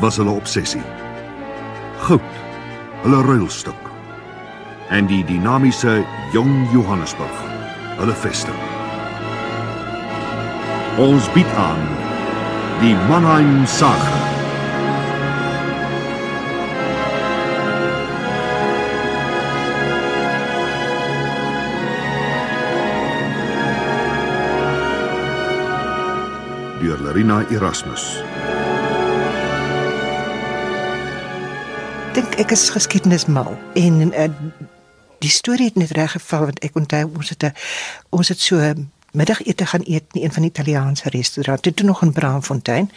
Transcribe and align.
was 0.00 0.16
hulle 0.16 0.30
obsessie. 0.30 0.82
Goud, 2.06 2.20
hulle 3.02 3.22
ruilstuk. 3.22 3.90
En 4.90 5.06
die 5.06 5.24
dinamiese 5.24 6.04
jong 6.32 6.68
Johannesburg, 6.72 7.42
hulle 7.98 8.14
vesting. 8.22 8.62
Ons 10.98 11.28
bied 11.34 11.50
aan 11.56 11.84
die 12.80 12.96
Mannheim 13.10 13.66
Saga. 13.66 14.16
deur 26.88 26.98
Larina 27.02 27.42
Erasmus. 27.50 28.22
Dink 32.18 32.40
ek 32.42 32.50
is 32.50 32.64
geskiedenismal 32.74 33.52
en 33.78 33.98
uh, 34.10 34.24
die 35.22 35.30
storie 35.30 35.68
het 35.68 35.76
net 35.78 35.92
reg 35.94 36.16
geval 36.16 36.48
want 36.48 36.64
ek 36.66 36.74
onthou 36.80 37.04
ons 37.14 37.28
het 37.30 37.44
'n 37.46 37.52
ons 38.10 38.28
het 38.28 38.40
so 38.40 38.58
middagete 39.12 39.66
gaan 39.66 39.86
eet 39.86 40.04
in 40.12 40.22
een 40.22 40.32
van 40.32 40.42
die 40.42 40.50
Italiaanse 40.50 41.08
restaurante 41.14 41.74
toe 41.74 41.86
nog 41.86 42.02
in 42.02 42.12
Braamfontein. 42.12 42.90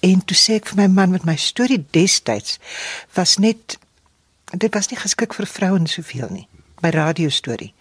En 0.00 0.24
toe 0.24 0.36
sê 0.36 0.58
ek 0.58 0.66
vir 0.66 0.76
my 0.76 0.86
man 0.86 1.10
met 1.10 1.24
my 1.24 1.36
storie 1.36 1.86
destyds 1.90 2.58
was 3.14 3.36
net 3.36 3.78
dit 4.50 4.74
was 4.74 4.88
nie 4.88 4.98
geskik 4.98 5.34
vir 5.34 5.46
vrouens 5.46 5.92
soveel 5.92 6.28
nie 6.30 6.48
my 6.82 6.90
radio 6.90 7.28
storie 7.28 7.74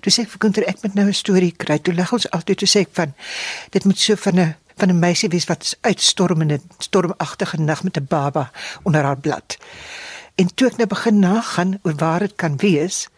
toe 0.00 0.12
sê 0.12 0.24
ek 0.24 0.32
vir 0.32 0.40
Gunter 0.44 0.66
ek 0.70 0.82
moet 0.82 0.94
nou 0.94 1.06
'n 1.06 1.14
storie 1.14 1.52
kry. 1.52 1.78
Toe 1.78 1.94
lig 1.94 2.12
ons 2.12 2.30
altyd 2.30 2.58
toe 2.58 2.68
sê 2.68 2.80
ek 2.80 2.92
van 2.92 3.14
dit 3.70 3.84
moet 3.84 3.98
so 3.98 4.16
van 4.16 4.38
'n 4.38 4.56
van 4.80 4.88
'n 4.88 4.98
meisie 4.98 5.28
wees 5.28 5.46
wat 5.46 5.76
uitstormende 5.80 6.60
stormagtige 6.78 7.60
nag 7.60 7.82
met 7.82 7.96
'n 7.96 8.06
baba 8.08 8.50
onder 8.82 9.02
haar 9.04 9.20
blad 9.20 9.56
En 10.40 10.48
toe 10.54 10.70
ek 10.70 10.78
nou 10.80 10.88
begin 10.88 11.18
nagaan 11.20 11.78
oor 11.82 11.94
waar 12.00 12.24
dit 12.24 12.32
kan 12.40 12.56
wees, 12.56 13.08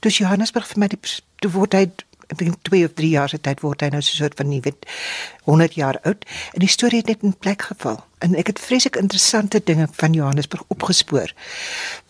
toe 0.00 0.10
Johannesburg 0.12 0.66
vir 0.68 0.82
my 0.82 0.88
die 0.92 1.00
toe 1.40 1.50
word 1.54 1.76
hy 1.76 1.86
ek 2.28 2.36
dink 2.42 2.58
2 2.68 2.84
of 2.84 2.92
3 2.98 3.08
jaar 3.08 3.30
se 3.32 3.38
tyd 3.40 3.62
word 3.64 3.80
hy 3.80 3.88
nou 3.94 4.02
so 4.04 4.12
'n 4.12 4.20
soort 4.20 4.36
van 4.36 4.48
nie 4.52 4.60
weet 4.60 4.84
100 5.48 5.78
jaar 5.80 5.96
oud 6.04 6.26
en 6.52 6.60
die 6.60 6.68
storie 6.68 7.00
het 7.00 7.08
net 7.08 7.22
in 7.24 7.32
plek 7.32 7.62
geval. 7.70 8.04
En 8.20 8.36
ek 8.36 8.52
het 8.52 8.60
vreeslik 8.60 8.96
interessante 9.00 9.62
dinge 9.64 9.88
van 9.92 10.12
Johannesburg 10.12 10.64
opgespoor 10.68 11.32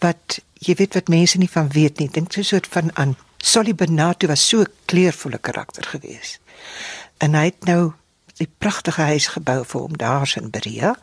wat 0.03 0.41
jy 0.59 0.75
weet 0.75 0.95
wat 0.95 1.09
mense 1.09 1.39
nie 1.39 1.51
van 1.51 1.71
weet 1.71 1.99
nie. 1.99 2.11
Dink 2.11 2.33
so 2.33 2.41
'n 2.41 2.45
soort 2.45 2.67
van 2.67 2.91
aan 2.97 3.17
Solly 3.37 3.75
Benato 3.75 4.27
was 4.27 4.49
so 4.49 4.61
'n 4.61 4.73
kleurvolle 4.87 5.39
karakter 5.39 5.85
gewees. 5.85 6.41
En 7.19 7.35
hy 7.35 7.45
het 7.45 7.65
nou 7.65 7.93
die 8.39 8.51
pragtige 8.59 9.03
huis 9.03 9.27
gebou 9.35 9.65
vir 9.65 9.81
hom 9.81 9.97
daar 9.97 10.33
in 10.37 10.51
Berea 10.51 10.95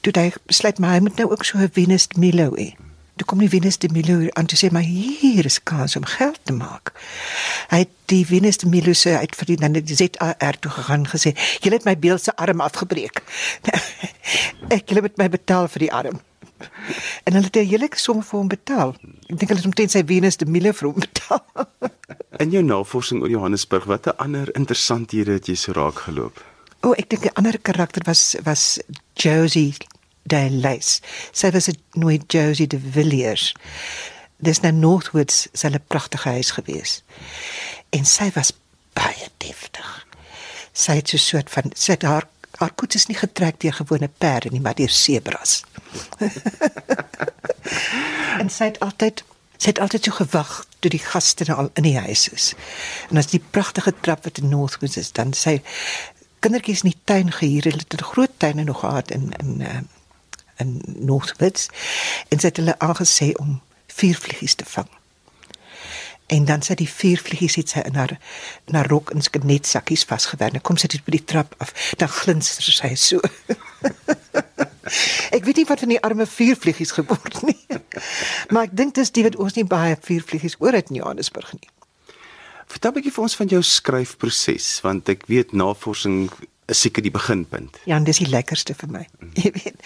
toe 0.00 0.12
hy 0.16 0.30
besluit 0.48 0.78
maar 0.80 0.96
hy 0.96 1.02
moet 1.04 1.18
nou 1.20 1.30
ook 1.30 1.44
so 1.44 1.58
'n 1.58 1.70
Venus 1.72 2.08
de 2.08 2.18
Milo 2.18 2.56
hê. 2.56 2.74
Toe 3.16 3.26
kom 3.26 3.38
die 3.38 3.48
Venus 3.48 3.78
de 3.78 3.88
Milo 3.92 4.28
aan 4.32 4.46
te 4.46 4.56
sê 4.56 4.70
maar 4.72 4.82
hier 4.82 5.44
is 5.44 5.62
kans 5.62 5.96
om 5.96 6.04
geld 6.04 6.40
te 6.42 6.52
maak. 6.52 6.92
Hy 7.68 7.78
het 7.78 7.88
die 8.04 8.26
Venus 8.26 8.56
de 8.56 8.66
Milo 8.66 8.92
se 8.92 9.18
uit 9.18 9.36
vir 9.36 9.46
die 9.46 9.56
dan 9.56 9.72
die 9.72 9.94
ZAR 9.94 10.58
toe 10.58 10.70
gegaan 10.70 11.06
gesê, 11.06 11.36
"Jy 11.60 11.70
het 11.70 11.84
my 11.84 11.98
beeld 11.98 12.22
se 12.22 12.36
arm 12.36 12.60
afgebreek. 12.60 13.22
Ek 14.76 14.90
wil 14.90 15.02
met 15.02 15.16
my 15.16 15.28
betaal 15.28 15.68
vir 15.68 15.78
die 15.78 15.92
arm." 15.92 16.20
En 17.24 17.32
hulle 17.32 17.44
het 17.44 17.56
'n 17.56 17.66
hele 17.66 17.88
som 17.94 18.22
vir 18.22 18.38
hom 18.38 18.48
betaal. 18.48 18.94
Ek 19.28 19.38
dink 19.38 19.48
hulle 19.48 19.56
het 19.60 19.64
omtrent 19.64 19.90
sy 19.90 20.02
Venus 20.06 20.36
de 20.36 20.46
Milo 20.46 20.72
vir 20.72 20.88
hom 20.88 21.00
betaal. 21.00 21.44
In 22.42 22.50
jou 22.50 22.62
navorsing 22.62 23.20
oor 23.20 23.28
Johannesburg, 23.28 23.84
watter 23.84 24.14
ander 24.14 24.54
interessanthede 24.54 25.32
het 25.32 25.46
jy 25.46 25.54
so 25.54 25.72
raak 25.72 25.98
geloop? 25.98 26.49
O, 26.80 26.88
oh, 26.88 26.94
ek 26.96 27.10
dink 27.12 27.28
'n 27.28 27.36
ander 27.36 27.58
karakter 27.60 28.02
was 28.08 28.36
was 28.44 28.80
Josie 29.14 29.76
de 30.22 30.50
Lace. 30.50 31.00
Sy 31.32 31.50
was 31.50 31.68
'n 31.68 31.76
nooit 31.92 32.32
Josie 32.32 32.66
de 32.66 32.78
Villiers. 32.78 33.54
Dis 34.36 34.60
nou 34.60 34.72
Northwoods 34.72 35.48
se 35.52 35.68
'n 35.68 35.84
pragtige 35.86 36.28
huis 36.28 36.50
gewees. 36.50 37.02
En 37.90 38.04
sy 38.04 38.30
was 38.34 38.52
baie 38.92 39.28
deftig. 39.36 40.06
Sy 40.72 40.92
het 40.92 41.08
so 41.08 41.16
'n 41.16 41.20
soort 41.20 41.50
van 41.50 41.70
sy 41.74 41.92
het 41.92 42.02
haar 42.02 42.28
haar 42.58 42.74
koets 42.74 42.94
is 42.94 43.06
nie 43.06 43.16
getrek 43.16 43.60
deur 43.60 43.72
gewone 43.72 44.10
perde 44.18 44.50
nie, 44.50 44.60
maar 44.60 44.74
deur 44.74 44.88
sebras. 44.88 45.64
en 48.40 48.50
sy 48.50 48.64
het 48.64 48.80
altyd 48.80 49.24
sy 49.56 49.68
het 49.68 49.78
altyd 49.78 50.04
so 50.04 50.12
gewag 50.12 50.66
toe 50.78 50.90
die 50.90 51.04
gaste 51.04 51.54
al 51.54 51.70
in 51.74 51.82
die 51.82 51.98
huis 51.98 52.28
is. 52.28 52.54
En 53.10 53.16
as 53.16 53.26
die 53.26 53.44
pragtige 53.50 53.94
trap 54.00 54.24
wat 54.24 54.38
in 54.38 54.48
Northwoods 54.48 54.96
is, 54.96 55.12
dan 55.12 55.32
sy 55.32 55.62
kindertjies 56.40 56.82
in 56.82 56.90
die 56.90 57.00
tuin 57.04 57.32
gehuur. 57.32 57.68
Hulle 57.68 57.84
het 57.84 58.00
'n 58.00 58.12
groot 58.12 58.32
tuin 58.36 58.64
nog 58.64 58.80
gehad 58.80 59.10
in 59.10 59.32
in 59.38 59.60
uh, 59.60 59.80
in 60.56 60.82
Noordwits 60.84 61.68
en 62.28 62.38
het 62.40 62.56
hulle 62.56 62.78
aangesê 62.78 63.32
om 63.32 63.60
vier 63.86 64.16
vliegies 64.16 64.54
te 64.54 64.64
vang. 64.64 64.88
En 66.26 66.44
dan 66.44 66.62
sy 66.62 66.76
die 66.78 66.88
vier 66.88 67.18
vliegies 67.18 67.56
het 67.58 67.72
sy 67.72 67.80
in 67.88 67.96
haar 67.98 68.12
in 68.70 68.76
haar 68.78 68.86
rok 68.86 69.10
in 69.10 69.22
skinet 69.22 69.66
sakkies 69.66 70.04
vasgewerk. 70.06 70.52
Nou 70.52 70.62
kom 70.62 70.78
sy 70.78 70.86
dit 70.92 71.02
by 71.04 71.16
die 71.16 71.24
trap 71.24 71.54
af. 71.58 71.74
Dan 71.98 72.08
glinster 72.08 72.62
sy 72.62 72.94
so. 72.94 73.18
ek 75.36 75.46
weet 75.46 75.56
nie 75.56 75.66
wat 75.66 75.82
van 75.82 75.94
die 75.94 76.02
arme 76.06 76.26
vier 76.30 76.58
vliegies 76.58 76.94
geword 76.94 77.42
nie. 77.42 77.58
maar 78.52 78.68
ek 78.68 78.78
dink 78.78 78.94
dis 78.94 79.10
die 79.10 79.26
wat 79.26 79.38
ons 79.42 79.58
nie 79.58 79.66
baie 79.66 79.98
vier 80.06 80.22
vliegies 80.22 80.58
oor 80.62 80.78
het 80.78 80.94
in 80.94 81.02
Johannesburg 81.02 81.50
nie. 81.58 81.70
Vertel 82.70 82.90
'n 82.90 82.94
bietjie 82.94 83.12
vir 83.12 83.22
ons 83.22 83.36
van 83.36 83.50
jou 83.50 83.62
skryfproses 83.62 84.68
want 84.86 85.08
ek 85.08 85.26
weet 85.26 85.52
navorsing 85.52 86.30
is 86.70 86.80
seker 86.80 87.02
die 87.02 87.10
beginpunt. 87.10 87.80
Ja, 87.84 87.96
en 87.96 88.06
dis 88.06 88.20
die 88.22 88.30
lekkerste 88.30 88.76
vir 88.78 88.92
my. 88.94 89.02
Mm. 89.18 89.32
Jy 89.42 89.50
weet. 89.56 89.82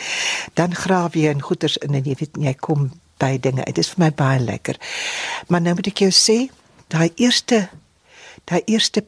Dan 0.59 0.77
grawe 0.77 1.19
jy 1.19 1.33
in 1.33 1.43
goeters 1.43 1.78
in 1.87 1.97
en 1.97 2.05
jy 2.05 2.17
weet 2.21 2.37
jy 2.41 2.55
kom 2.61 2.91
by 3.23 3.39
dinge. 3.41 3.65
Dit 3.65 3.81
is 3.81 3.93
vir 3.94 4.05
my 4.05 4.11
baie 4.12 4.43
lekker. 4.43 4.78
Maar 5.49 5.65
nou 5.65 5.75
moet 5.78 5.89
ek 5.93 6.05
jou 6.05 6.12
sê, 6.12 6.39
daai 6.93 7.11
eerste 7.17 7.69
daai 8.44 8.61
eerste 8.67 9.05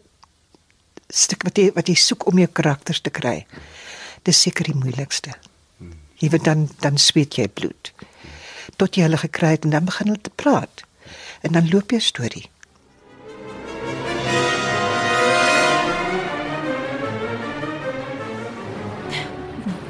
stuk 1.12 1.44
wat 1.44 1.58
jy 1.60 1.68
wat 1.76 1.90
jy 1.92 1.98
soek 2.00 2.26
om 2.30 2.40
jou 2.40 2.48
karakters 2.48 3.02
te 3.04 3.12
kry. 3.12 3.44
Dis 4.24 4.40
seker 4.40 4.64
die 4.64 4.78
moeilikste. 4.78 5.36
Mm. 5.78 5.98
Jy 6.22 6.32
weet 6.32 6.48
dan 6.48 6.68
dan 6.80 6.96
sweet 7.02 7.36
jy 7.36 7.48
bloed. 7.48 7.92
Tot 8.80 8.96
jy 8.96 9.04
hulle 9.04 9.20
gekry 9.20 9.56
het 9.56 9.68
en 9.68 9.76
dan 9.76 9.88
begin 9.88 10.14
hulle 10.14 10.24
te 10.24 10.32
praat. 10.32 10.84
En 11.44 11.52
dan 11.52 11.68
loop 11.68 11.92
jy 11.92 12.00
storie. 12.00 12.48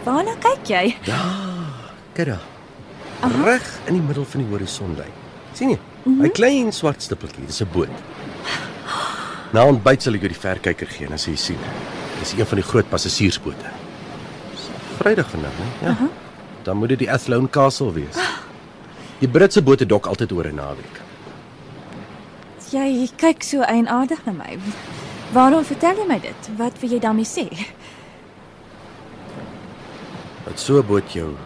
Waarna 0.06 0.36
kyk 0.38 0.68
jy? 0.70 0.84
Ja, 1.08 1.18
kyk 2.14 2.28
daar. 2.30 2.44
Reg 3.42 3.64
in 3.90 3.96
die 3.96 4.02
middel 4.04 4.26
van 4.28 4.42
die 4.44 4.50
horison 4.52 4.92
lê. 4.94 5.06
sien 5.52 5.70
jy? 5.70 5.78
'n 5.78 6.10
mm 6.10 6.20
-hmm. 6.20 6.32
Klein 6.32 6.72
swart 6.72 7.02
stippeltjie, 7.02 7.46
dis 7.46 7.60
'n 7.62 7.68
boot. 7.72 7.88
Nou 9.52 9.68
ontbyt 9.68 10.02
sal 10.02 10.14
ek 10.14 10.20
jou 10.20 10.28
die 10.28 10.40
verkyker 10.40 10.86
gee 10.86 11.08
as 11.12 11.24
jy 11.26 11.36
sien. 11.36 11.58
Dis 12.18 12.32
een 12.32 12.46
van 12.46 12.58
die 12.58 12.68
groot 12.68 12.88
passasiersbote. 12.88 13.70
Vrydag 14.98 15.30
vandag, 15.30 15.50
né? 15.50 15.86
Ja. 15.86 15.90
Uh 15.90 15.98
-huh. 15.98 16.08
Dan 16.62 16.76
moet 16.76 16.88
dit 16.88 16.98
die 16.98 17.12
Athlone 17.12 17.48
Castle 17.48 17.92
wees. 17.92 18.16
Die 19.18 19.28
Britse 19.28 19.62
bote 19.62 19.86
dok 19.86 20.06
altyd 20.06 20.32
oor 20.32 20.46
'n 20.46 20.54
naweek. 20.54 21.00
Jy 22.70 23.08
kyk 23.16 23.42
so 23.42 23.60
eienaardig 23.60 24.24
na 24.24 24.32
my. 24.32 24.58
Waarom 25.32 25.64
vertel 25.64 25.96
jy 25.96 26.06
my 26.06 26.20
dit? 26.20 26.50
Wat 26.56 26.72
wil 26.80 26.90
jy 26.90 26.98
daarmee 26.98 27.24
sê? 27.26 27.48
Dat 30.56 30.64
so 30.64 30.78
'n 30.80 30.86
boot 30.86 31.12
jou 31.12 31.36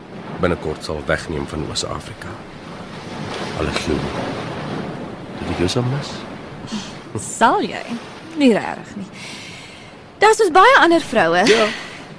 binnekort 0.40 0.84
sal 0.84 1.02
wegneem 1.06 1.46
van 1.46 1.66
Oos-Afrika. 1.70 2.28
Alle 3.58 3.72
glo. 3.72 3.94
Dit 5.48 5.58
is 5.58 5.72
jou 5.72 5.84
mis. 5.86 6.10
Sal 7.38 7.60
jy? 7.62 7.82
Nie 8.36 8.52
reg 8.52 8.94
nie. 8.96 9.06
Daar's 10.18 10.40
ons 10.40 10.50
baie 10.50 10.78
ander 10.80 11.00
vroue. 11.00 11.46
Ja. 11.46 11.66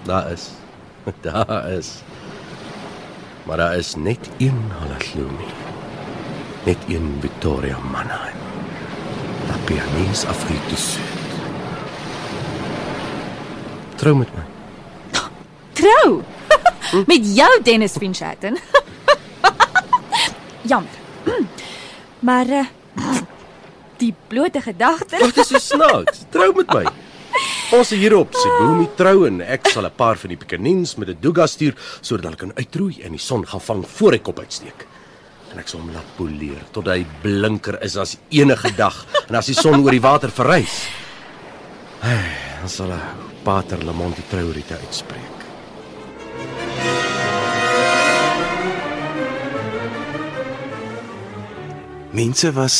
Daar 0.03 0.31
is. 0.31 0.49
Daar 1.21 1.69
is. 1.71 2.01
Maar 3.43 3.57
daar 3.57 3.75
is 3.77 3.95
net 3.95 4.29
een 4.37 4.71
Halaglumi. 4.79 5.49
Net 6.63 6.77
een 6.87 7.17
Victoria 7.21 7.77
Mannheim. 7.91 8.37
La 9.47 9.55
pianis 9.65 10.25
Afritus. 10.25 10.97
Trou 13.95 14.15
met 14.15 14.27
my. 14.35 14.43
Trou? 15.73 16.23
Met 17.07 17.35
jou 17.35 17.51
Dennis 17.63 17.97
Finchatten. 17.97 18.57
Jammer. 20.71 20.99
Maar 22.21 22.45
uh, 22.45 22.65
die 23.97 24.13
blote 24.27 24.61
gedagte. 24.61 25.17
Wat 25.19 25.37
is 25.41 25.47
so 25.47 25.57
snaaks? 25.57 26.25
Trou 26.29 26.51
met 26.53 26.69
my. 26.73 26.83
Ons 27.71 27.93
is 27.95 28.01
hierop, 28.03 28.35
sy 28.35 28.49
boomie 28.59 28.89
trou 28.99 29.23
en 29.25 29.39
ek 29.41 29.69
sal 29.71 29.87
'n 29.87 29.95
paar 29.95 30.19
van 30.21 30.33
die 30.33 30.37
pekanins 30.37 30.97
met 30.99 31.09
'n 31.09 31.17
duga 31.21 31.47
stuur 31.47 31.73
sodat 32.01 32.25
hulle 32.25 32.41
kan 32.43 32.53
uitroei 32.59 33.01
en 33.01 33.11
die 33.17 33.25
son 33.29 33.45
gaan 33.47 33.61
vang 33.61 33.85
voor 33.87 34.11
hy 34.11 34.19
kop 34.19 34.39
uitsteek. 34.39 34.85
En 35.51 35.59
ek 35.59 35.67
sal 35.67 35.79
hom 35.79 35.91
laat 35.93 36.15
poleer 36.17 36.61
tot 36.71 36.85
hy 36.85 37.05
blinker 37.23 37.81
is 37.81 37.97
as 37.97 38.17
enige 38.29 38.75
dag 38.75 39.05
en 39.29 39.35
as 39.35 39.45
die 39.47 39.55
son 39.55 39.83
oor 39.83 39.91
die 39.91 40.03
water 40.03 40.29
verrys. 40.29 40.87
Hey, 42.01 42.37
dan 42.59 42.69
sal 42.69 42.91
'n 42.91 43.01
pater 43.43 43.83
Lamont 43.83 44.15
die 44.15 44.27
trourite 44.29 44.77
uitspreek. 44.77 45.40
Mense 52.11 52.49
was 52.51 52.75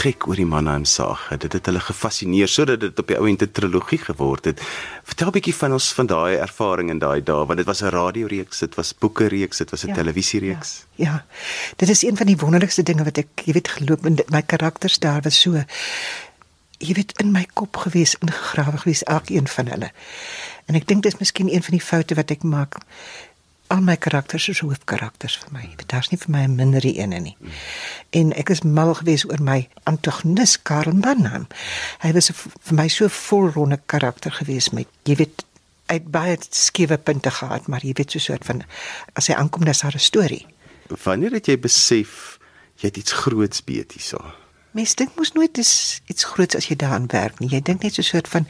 gek 0.00 0.24
oor 0.30 0.38
die 0.40 0.46
Mannheim 0.48 0.86
saga. 0.88 1.36
Dit 1.36 1.52
het 1.52 1.66
hulle 1.68 1.80
gefassineer 1.84 2.48
sodat 2.48 2.80
dit 2.80 2.98
op 3.02 3.10
die 3.10 3.18
ou 3.20 3.26
end 3.28 3.42
'n 3.44 3.52
trilogie 3.52 3.98
geword 3.98 4.44
het. 4.48 4.62
Vertel 5.04 5.28
'n 5.28 5.32
bietjie 5.36 5.54
van 5.54 5.72
ons 5.72 5.92
van 5.92 6.06
daai 6.06 6.36
ervaring 6.36 6.88
in 6.90 6.98
daai 6.98 7.20
dae, 7.22 7.44
want 7.46 7.56
dit 7.58 7.66
was 7.66 7.82
'n 7.82 7.90
radioreeks, 7.92 8.58
dit 8.58 8.74
was 8.74 8.94
boeke 8.98 9.26
reeks, 9.28 9.58
dit 9.58 9.70
was 9.70 9.84
'n 9.84 9.88
Ja, 9.88 9.94
televisiereeks. 9.94 10.86
Ja, 10.94 11.04
ja. 11.04 11.24
Dit 11.76 11.88
is 11.88 12.02
een 12.02 12.16
van 12.16 12.26
die 12.26 12.36
wonderlikste 12.36 12.82
dinge 12.82 13.04
wat 13.04 13.18
ek, 13.18 13.28
jy 13.44 13.52
weet, 13.52 13.68
geloop 13.68 14.06
in 14.06 14.14
dit- 14.14 14.30
my 14.30 14.42
karakters 14.42 14.98
daar 14.98 15.20
was 15.22 15.40
so 15.40 15.64
jy 16.78 16.92
weet 16.94 17.12
in 17.20 17.30
my 17.30 17.46
kop 17.54 17.76
gewees, 17.76 18.16
ingegrawe 18.18 18.78
gewees 18.78 19.02
elkeen 19.02 19.48
van 19.48 19.66
hulle. 19.66 19.90
En 20.66 20.74
ek 20.74 20.86
dink 20.86 21.02
dis 21.02 21.18
miskien 21.18 21.52
een 21.54 21.62
van 21.62 21.70
die 21.76 21.86
foute 21.86 22.14
wat 22.14 22.30
ek 22.30 22.42
maak. 22.42 22.74
Al 23.72 23.80
my 23.80 23.94
karakters 23.96 24.50
is 24.52 24.60
hoofkarakters 24.60 25.38
vir 25.40 25.52
my. 25.54 25.62
Daar's 25.88 26.10
nie 26.12 26.18
vir 26.20 26.30
my 26.34 26.42
'n 26.44 26.56
mindere 26.56 26.92
een 26.98 27.22
nie. 27.22 27.36
En 28.10 28.32
ek 28.36 28.50
is 28.50 28.60
mal 28.62 28.94
gewees 28.94 29.24
oor 29.24 29.40
my 29.40 29.68
antagonis 29.84 30.62
Karl 30.62 30.92
Mannheim. 30.92 31.46
Hy 32.00 32.12
was 32.12 32.30
'n 32.30 32.34
vir 32.34 32.74
my 32.74 32.88
so 32.88 33.08
volronde 33.08 33.80
karakter 33.86 34.32
gewees 34.32 34.70
met 34.70 34.86
jy 35.04 35.14
weet 35.16 35.44
hy 35.86 35.94
het 35.94 36.10
baie 36.10 36.36
skewe 36.50 36.98
punte 36.98 37.30
gehad, 37.30 37.66
maar 37.66 37.80
jy 37.84 37.92
weet 37.92 38.10
so 38.10 38.18
'n 38.18 38.20
soort 38.20 38.44
van 38.44 38.62
as 39.14 39.26
hy 39.26 39.34
aankom 39.34 39.64
dis 39.64 39.80
haar 39.80 39.94
'n 39.94 39.98
storie. 39.98 40.46
Wanneer 41.04 41.32
het 41.32 41.46
jy 41.46 41.58
besef 41.58 42.38
jy 42.76 42.88
het 42.88 42.96
iets 42.96 43.12
groots 43.12 43.64
beet 43.64 43.92
hierso? 43.92 44.34
Mens 44.70 44.94
dink 44.94 45.10
mos 45.16 45.32
nooit 45.32 45.54
dis 45.54 46.00
iets 46.06 46.24
groots 46.24 46.56
as 46.56 46.66
jy 46.66 46.76
daaraan 46.76 47.06
werk 47.06 47.38
nie. 47.38 47.48
Jy 47.48 47.60
dink 47.60 47.82
net 47.82 47.94
so 47.94 48.00
'n 48.00 48.04
soort 48.04 48.28
van 48.28 48.46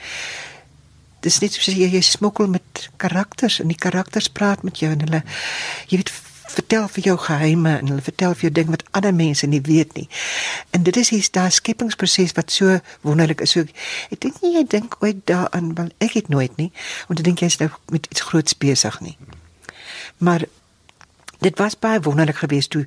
dis 1.22 1.38
net 1.42 1.54
soos 1.54 1.70
jy, 1.70 1.88
jy 1.92 2.02
smokkel 2.04 2.50
met 2.50 2.88
karakters 3.02 3.60
en 3.62 3.70
die 3.70 3.78
karakters 3.78 4.28
praat 4.28 4.62
met 4.66 4.82
jou 4.82 4.90
en 4.92 5.04
hulle 5.06 5.22
jy 5.90 6.02
weet 6.02 6.12
vertel 6.52 6.88
vir 6.92 7.06
jou 7.06 7.16
geheime 7.26 7.76
en 7.78 7.90
hulle 7.90 8.04
vertel 8.04 8.34
vir 8.36 8.48
jou 8.48 8.52
ding 8.58 8.72
wat 8.72 8.84
ander 8.98 9.14
mense 9.16 9.46
nie 9.48 9.62
weet 9.64 9.94
nie. 9.96 10.08
En 10.76 10.84
dit 10.84 10.96
is 11.00 11.12
hier's 11.14 11.30
daai 11.32 11.50
skepingsproses 11.50 12.34
wat 12.36 12.52
so 12.52 12.78
wonderlik 13.06 13.40
is. 13.44 13.54
So 13.56 13.64
ek 14.12 14.20
dink 14.24 14.40
nie 14.44 14.56
jy 14.58 14.64
dink 14.68 14.98
ooit 15.00 15.22
daaraan 15.30 15.72
want 15.78 15.94
ek 16.04 16.18
het 16.20 16.28
nooit 16.32 16.56
nie. 16.60 16.70
Want 17.08 17.22
ek 17.22 17.30
dink 17.30 17.44
jy's 17.44 17.60
nou 17.62 17.70
met 17.94 18.08
iets 18.10 18.26
groots 18.28 18.58
besig 18.58 19.00
nie. 19.00 19.16
Maar 20.18 20.44
dit 21.42 21.58
was 21.58 21.78
baie 21.78 22.02
wonderlik 22.04 22.42
geweest 22.44 22.74
toe 22.76 22.86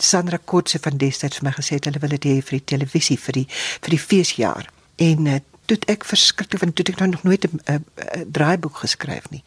Sandra 0.00 0.38
Kotse 0.44 0.80
van 0.80 0.96
destyds 0.96 1.40
vir 1.40 1.50
my 1.50 1.52
gesê 1.52 1.76
het 1.76 1.86
hulle 1.90 2.00
wil 2.00 2.16
dit 2.16 2.30
hê 2.30 2.38
vir 2.40 2.58
die 2.58 2.68
televisie 2.72 3.18
vir 3.20 3.42
die 3.42 3.46
vir 3.52 3.96
die 3.96 4.00
feesjaar. 4.00 4.70
En 5.00 5.26
uh, 5.26 5.40
toe 5.70 5.78
ek 5.92 6.04
verskrik 6.08 6.56
want 6.58 6.74
toe 6.76 6.84
ek 6.90 6.98
nou 6.98 7.08
nog 7.12 7.22
nooit 7.22 7.44
'n 7.46 7.60
'n- 7.70 7.84
'n 8.18 8.30
draaiboek 8.32 8.76
geskryf 8.82 9.30
nie. 9.30 9.42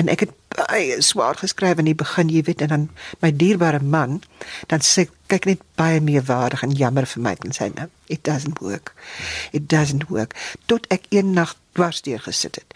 En 0.00 0.08
ek 0.08 0.20
het 0.20 0.30
baie 0.48 1.00
swaar 1.02 1.34
geskryf 1.36 1.78
in 1.78 1.84
die 1.84 1.94
begin, 1.94 2.28
jy 2.28 2.42
weet, 2.42 2.60
en 2.60 2.68
dan 2.68 2.88
my 3.20 3.32
dierbare 3.36 3.80
man, 3.82 4.22
dan 4.66 4.80
sê 4.80 5.08
kyk 5.26 5.44
net 5.44 5.60
baie 5.76 6.00
meer 6.00 6.22
waardig 6.22 6.62
en 6.62 6.70
jammer 6.70 7.06
vir 7.06 7.22
my 7.22 7.36
en 7.44 7.52
sê 7.52 7.74
nou, 7.74 7.88
it 8.06 8.24
doesn't 8.24 8.58
work. 8.58 8.94
It 9.52 9.68
doesn't 9.68 10.08
work. 10.08 10.34
Tot 10.66 10.86
ek 10.90 11.04
een 11.08 11.32
nag 11.32 11.56
dwars 11.72 12.02
deur 12.02 12.20
gesit 12.20 12.54
het. 12.54 12.74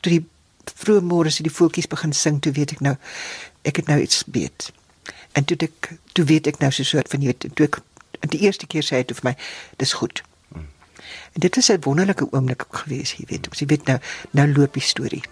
Toe 0.00 0.12
die 0.12 0.24
vroeë 0.74 1.00
môre 1.02 1.26
as 1.26 1.36
die 1.38 1.50
voeltjies 1.50 1.86
begin 1.88 2.12
sing, 2.12 2.40
toe 2.40 2.52
weet 2.52 2.72
ek 2.72 2.80
nou 2.80 2.96
ek 3.62 3.76
het 3.76 3.86
nou 3.86 4.00
iets 4.00 4.22
weet. 4.26 4.72
En 5.32 5.44
toe 5.44 5.56
ek 5.60 5.92
toe 6.12 6.24
weet 6.24 6.46
ek 6.46 6.58
nou 6.58 6.70
so 6.70 6.82
'n 6.82 6.86
soort 6.86 7.08
van 7.08 7.20
jy 7.20 7.26
weet 7.26 7.54
toe 7.54 7.66
ek 7.66 7.80
die 8.30 8.40
eerste 8.40 8.66
keer 8.66 8.82
sê 8.82 8.96
hy 8.96 9.02
toe 9.04 9.16
vir 9.16 9.24
my 9.30 9.36
dis 9.76 9.92
goed. 9.92 10.22
En 11.36 11.42
dit 11.42 11.54
was 11.54 11.68
'n 11.68 11.80
wonderlike 11.80 12.26
oomblik 12.30 12.64
gewees, 12.70 13.12
jy 13.12 13.24
weet. 13.28 13.48
Ons 13.48 13.58
jy 13.58 13.66
weet 13.66 13.84
nou 13.84 13.98
nou 14.30 14.52
loop 14.52 14.72
die 14.72 14.82
storie. 14.82 15.22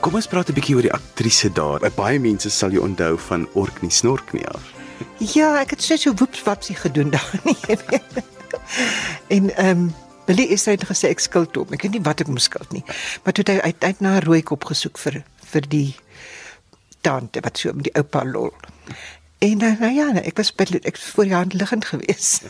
Kom 0.00 0.14
ons 0.14 0.26
praat 0.26 0.48
'n 0.48 0.52
bietjie 0.52 0.74
oor 0.74 0.82
die 0.82 0.92
aktrise 0.92 1.52
daar. 1.52 1.90
Baie 1.94 2.20
mense 2.20 2.50
sal 2.50 2.70
jou 2.70 2.82
onthou 2.84 3.18
van 3.18 3.48
Orkney 3.52 3.90
Snorkney 3.90 4.44
af. 4.46 4.62
Ja, 5.18 5.60
ek 5.60 5.70
het 5.70 5.82
so 5.82 5.96
so 5.96 6.14
woeps 6.14 6.42
wapsie 6.42 6.76
gedoen 6.76 7.10
daar 7.10 7.40
nie. 7.44 7.56
en 9.26 9.56
ehm 9.56 9.68
um, 9.78 9.94
Billy 10.26 10.42
is 10.42 10.64
hy 10.64 10.76
gesê 10.76 11.08
ek 11.08 11.18
skuld 11.20 11.56
hom. 11.56 11.66
Ek 11.70 11.82
weet 11.82 11.92
nie 11.92 12.02
wat 12.02 12.20
ek 12.20 12.26
hom 12.26 12.38
skuld 12.38 12.72
nie. 12.72 12.84
Maar 13.24 13.32
toe 13.32 13.44
het 13.44 13.54
hy 13.54 13.60
uit, 13.60 13.84
uit 13.84 14.00
na 14.00 14.16
'n 14.16 14.22
rooi 14.22 14.42
kop 14.42 14.64
gesoek 14.64 14.98
vir 14.98 15.24
vir 15.52 15.68
die 15.68 15.94
tante 17.00 17.40
wat 17.40 17.58
so 17.58 17.72
met 17.72 17.84
die 17.84 17.94
oupa 17.94 18.24
lol. 18.24 18.52
En 19.38 19.56
nou, 19.56 19.76
nou 19.78 19.92
ja, 19.92 20.12
ek 20.20 20.36
was 20.36 20.52
by 20.54 20.66
ek 20.82 20.96
was 20.98 21.10
voor 21.14 21.24
die 21.24 21.34
hand 21.34 21.52
liggend 21.56 21.84
geweest. 21.84 22.42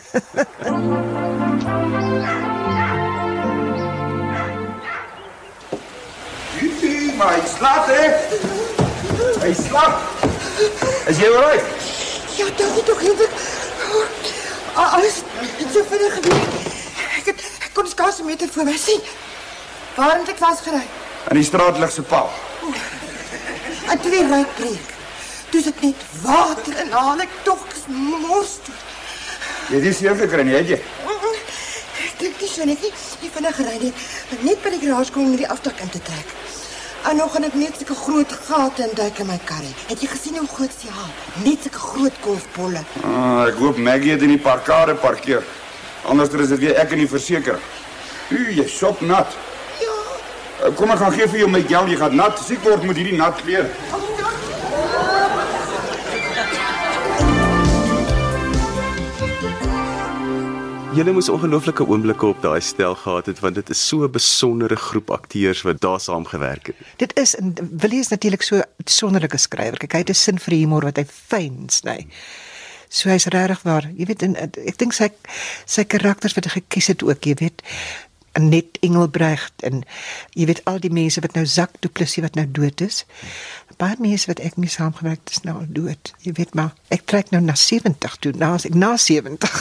Juffie, 6.60 7.14
maar 7.14 7.34
hy 7.36 7.46
slaap 7.46 7.86
hè. 7.86 8.04
Hy 9.44 9.52
slaap. 9.54 10.02
Is 11.08 11.22
jy 11.22 11.30
reg? 11.36 11.64
Ja, 12.36 12.46
dankie 12.56 12.82
tog, 12.88 13.00
Hendrik. 13.00 13.32
Oh, 14.74 14.94
alles 14.94 15.22
het 15.40 15.72
so 15.72 15.84
vinnig 15.90 16.14
gebeur. 16.14 16.46
Ek 17.20 17.30
het 17.30 17.40
ek 17.66 17.72
kon 17.74 17.86
skaars 17.88 18.18
'n 18.20 18.24
meter 18.24 18.48
voor 18.48 18.64
my 18.64 18.76
sien. 18.76 19.00
Waar 19.96 20.18
het 20.18 20.28
ek 20.28 20.36
vasgery? 20.36 20.82
In 21.28 21.36
die 21.36 21.44
straat 21.44 21.78
lig 21.78 21.92
se 21.92 22.02
paal. 22.02 22.30
En 23.88 24.00
toe 24.00 24.10
die 24.10 24.26
ryk 24.26 24.54
breek. 24.56 24.94
Toe 25.50 25.62
sit 25.62 25.80
net 25.82 26.02
water 26.22 26.76
en 26.84 26.90
haal 26.90 27.20
ek 27.20 27.32
tog 27.42 27.64
mors. 27.88 28.58
toe. 28.64 28.74
Jy 29.70 29.74
het 29.74 29.84
nie 29.84 29.92
seer 29.94 30.16
gekry 30.18 30.42
nie, 30.46 30.54
het 30.54 30.68
jy? 30.68 30.80
Ek 32.00 32.14
dink 32.18 32.40
nie 32.40 32.48
so 32.48 32.64
net 32.64 32.82
nie. 32.82 32.92
Die 33.20 33.30
vinnig 33.32 33.56
gery 33.56 33.76
net, 33.82 34.04
net 34.42 34.62
by 34.62 34.70
die 34.74 34.80
garage 34.86 35.12
kom 35.12 35.24
om 35.30 35.36
die 35.36 35.48
afdak 35.48 35.80
in 35.80 35.90
te 35.90 36.00
trek. 36.02 36.34
En 37.08 37.16
nog 37.16 37.32
gaan 37.32 37.46
ek 37.48 37.54
net 37.56 37.78
sulke 37.78 37.94
groot 37.96 38.32
gate 38.46 38.82
induik 38.84 39.18
in 39.22 39.26
my 39.30 39.38
karry. 39.48 39.70
Het 39.88 40.02
jy 40.04 40.08
gesien 40.12 40.36
hoe 40.36 40.48
groot 40.48 40.74
sy 40.76 40.90
haal? 40.92 41.12
Net 41.46 41.64
sulke 41.64 41.80
groot 41.80 42.18
golfbolle. 42.24 42.82
Ah, 43.04 43.46
ek 43.48 43.56
hoop 43.62 43.78
Maggie 43.80 44.12
het 44.12 44.24
in 44.26 44.34
die 44.34 44.42
parkade 44.42 44.94
parkeer. 45.00 45.46
Anders 46.04 46.28
is 46.34 46.52
dit 46.52 46.60
weer 46.66 46.76
ek 46.80 46.92
en 46.92 47.00
die 47.04 47.08
versekering. 47.08 47.62
U, 48.30 48.42
jy 48.52 48.66
sop 48.68 49.00
nat. 49.00 49.32
Ja. 50.60 50.70
Kom 50.76 50.90
ek 50.92 50.98
gaan 51.00 51.12
gee 51.12 51.26
vir 51.28 51.38
jou 51.40 51.48
my 51.48 51.62
gel, 51.64 51.88
jy 51.88 51.96
gaan 51.96 52.16
nat 52.18 52.40
siek 52.44 52.60
word 52.66 52.84
met 52.84 52.98
hierdie 53.00 53.16
nat 53.16 53.38
klere. 53.40 53.70
Julle 60.90 61.12
moes 61.14 61.30
ongelooflike 61.30 61.84
oomblikke 61.86 62.26
op 62.26 62.40
daai 62.42 62.60
stel 62.66 62.96
gehad 62.98 63.30
het 63.30 63.40
want 63.40 63.54
dit 63.54 63.70
is 63.70 63.86
so 63.88 64.04
'n 64.04 64.10
besondere 64.10 64.76
groep 64.76 65.10
akteurs 65.10 65.62
wat 65.62 65.80
daar 65.80 66.00
saamgewerk 66.00 66.66
het. 66.66 66.76
Dit 66.96 67.18
is 67.18 67.36
en 67.36 67.54
Willie 67.70 68.00
is 68.00 68.08
natuurlik 68.08 68.42
so 68.42 68.56
'n 68.56 68.64
sonderlike 68.84 69.36
skrywer. 69.36 69.78
Kyk, 69.78 69.92
hy 69.92 69.98
het 69.98 70.10
'n 70.10 70.14
sin 70.14 70.38
vir 70.38 70.54
humor 70.54 70.82
wat 70.82 70.96
hy 70.96 71.04
fyn 71.04 71.68
sny. 71.68 72.06
So 72.88 73.08
hy's 73.08 73.24
regtig 73.24 73.62
waar. 73.62 73.88
Jy 73.96 74.04
weet 74.04 74.22
en, 74.22 74.36
en 74.36 74.50
ek 74.66 74.78
dink 74.78 74.92
sy 74.92 75.10
sy 75.64 75.84
karakters 75.84 76.34
wat 76.34 76.44
hy 76.44 76.50
gekies 76.50 76.86
het 76.86 77.02
ook, 77.02 77.24
jy 77.24 77.34
weet, 77.34 77.62
net 78.38 78.78
Engelbrecht 78.80 79.62
en 79.66 79.82
jy 80.38 80.46
weet 80.46 80.62
al 80.70 80.78
die 80.82 80.92
mense 80.92 81.20
wat 81.20 81.34
nou 81.34 81.46
Zak 81.46 81.80
Du 81.82 81.88
Plessis 81.88 82.22
wat 82.22 82.36
nou 82.38 82.46
dood 82.46 82.80
is. 82.84 83.04
Baie 83.80 83.96
mense 83.98 84.28
wat 84.28 84.42
ek 84.44 84.58
mee 84.60 84.70
saamgewerk 84.70 85.22
het 85.24 85.32
is 85.34 85.42
nou 85.46 85.56
al 85.62 85.68
dood. 85.68 86.12
Jy 86.22 86.34
weet 86.36 86.54
maar, 86.54 86.74
ek 86.92 87.06
trek 87.10 87.30
nou 87.34 87.40
na 87.42 87.56
70 87.56 88.16
toe, 88.20 88.32
na 88.36 88.52
as 88.58 88.66
ek 88.68 88.76
na 88.78 88.96
70. 88.96 89.60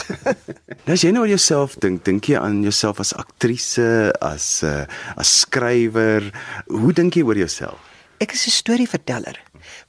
Nou 0.88 0.94
as 0.96 1.02
jy 1.04 1.10
nou 1.12 1.26
aan 1.26 1.30
jouself 1.34 1.74
dink, 1.82 2.00
dink 2.06 2.30
jy 2.30 2.38
aan 2.40 2.62
jouself 2.64 3.02
as 3.04 3.12
aktrise, 3.12 4.10
as 4.24 4.62
'n 4.64 4.86
uh, 4.88 5.20
as 5.20 5.30
skrywer? 5.44 6.24
Hoe 6.66 6.92
dink 6.96 7.14
jy 7.14 7.22
oor 7.22 7.36
jouself? 7.36 7.78
Ek 8.18 8.32
is 8.32 8.46
'n 8.48 8.50
storieverteller 8.50 9.36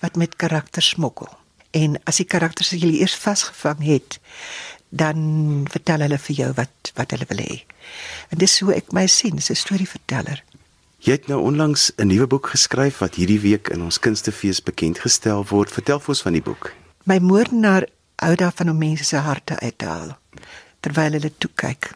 wat 0.03 0.15
met 0.15 0.35
karakters 0.35 0.89
smokkel. 0.93 1.31
En 1.71 1.95
as 2.03 2.19
die 2.19 2.27
karakters 2.27 2.73
jy 2.75 2.99
eers 2.99 3.15
vasgevang 3.15 3.83
het, 3.87 4.19
dan 4.91 5.65
vertel 5.71 6.03
hulle 6.03 6.19
vir 6.19 6.35
jou 6.35 6.51
wat 6.55 6.91
wat 6.95 7.13
hulle 7.15 7.27
wil 7.29 7.39
hê. 7.39 7.61
En 8.29 8.39
dis 8.43 8.59
hoe 8.59 8.73
ek 8.75 8.91
my 8.91 9.07
sien, 9.07 9.35
dis 9.35 9.49
'n 9.49 9.55
storieverteller. 9.55 10.43
Jy 10.99 11.11
het 11.11 11.27
nou 11.27 11.39
onlangs 11.41 11.91
'n 11.97 12.07
nuwe 12.07 12.27
boek 12.27 12.47
geskryf 12.47 12.97
wat 12.97 13.15
hierdie 13.15 13.39
week 13.39 13.69
in 13.69 13.81
ons 13.81 13.99
kunstefees 13.99 14.63
bekend 14.63 14.99
gestel 14.99 15.45
word. 15.45 15.71
Vertel 15.71 15.99
vir 15.99 16.09
ons 16.09 16.21
van 16.21 16.33
die 16.33 16.41
boek. 16.41 16.73
My 17.03 17.17
moordenaar 17.17 17.87
hou 18.15 18.35
daarvan 18.35 18.69
om 18.69 18.77
mense 18.77 19.03
se 19.03 19.17
harte 19.17 19.59
uit 19.59 19.77
te 19.77 19.85
haal 19.85 20.17
terwyl 20.79 21.11
hulle 21.11 21.31
toe 21.37 21.49
kyk. 21.55 21.91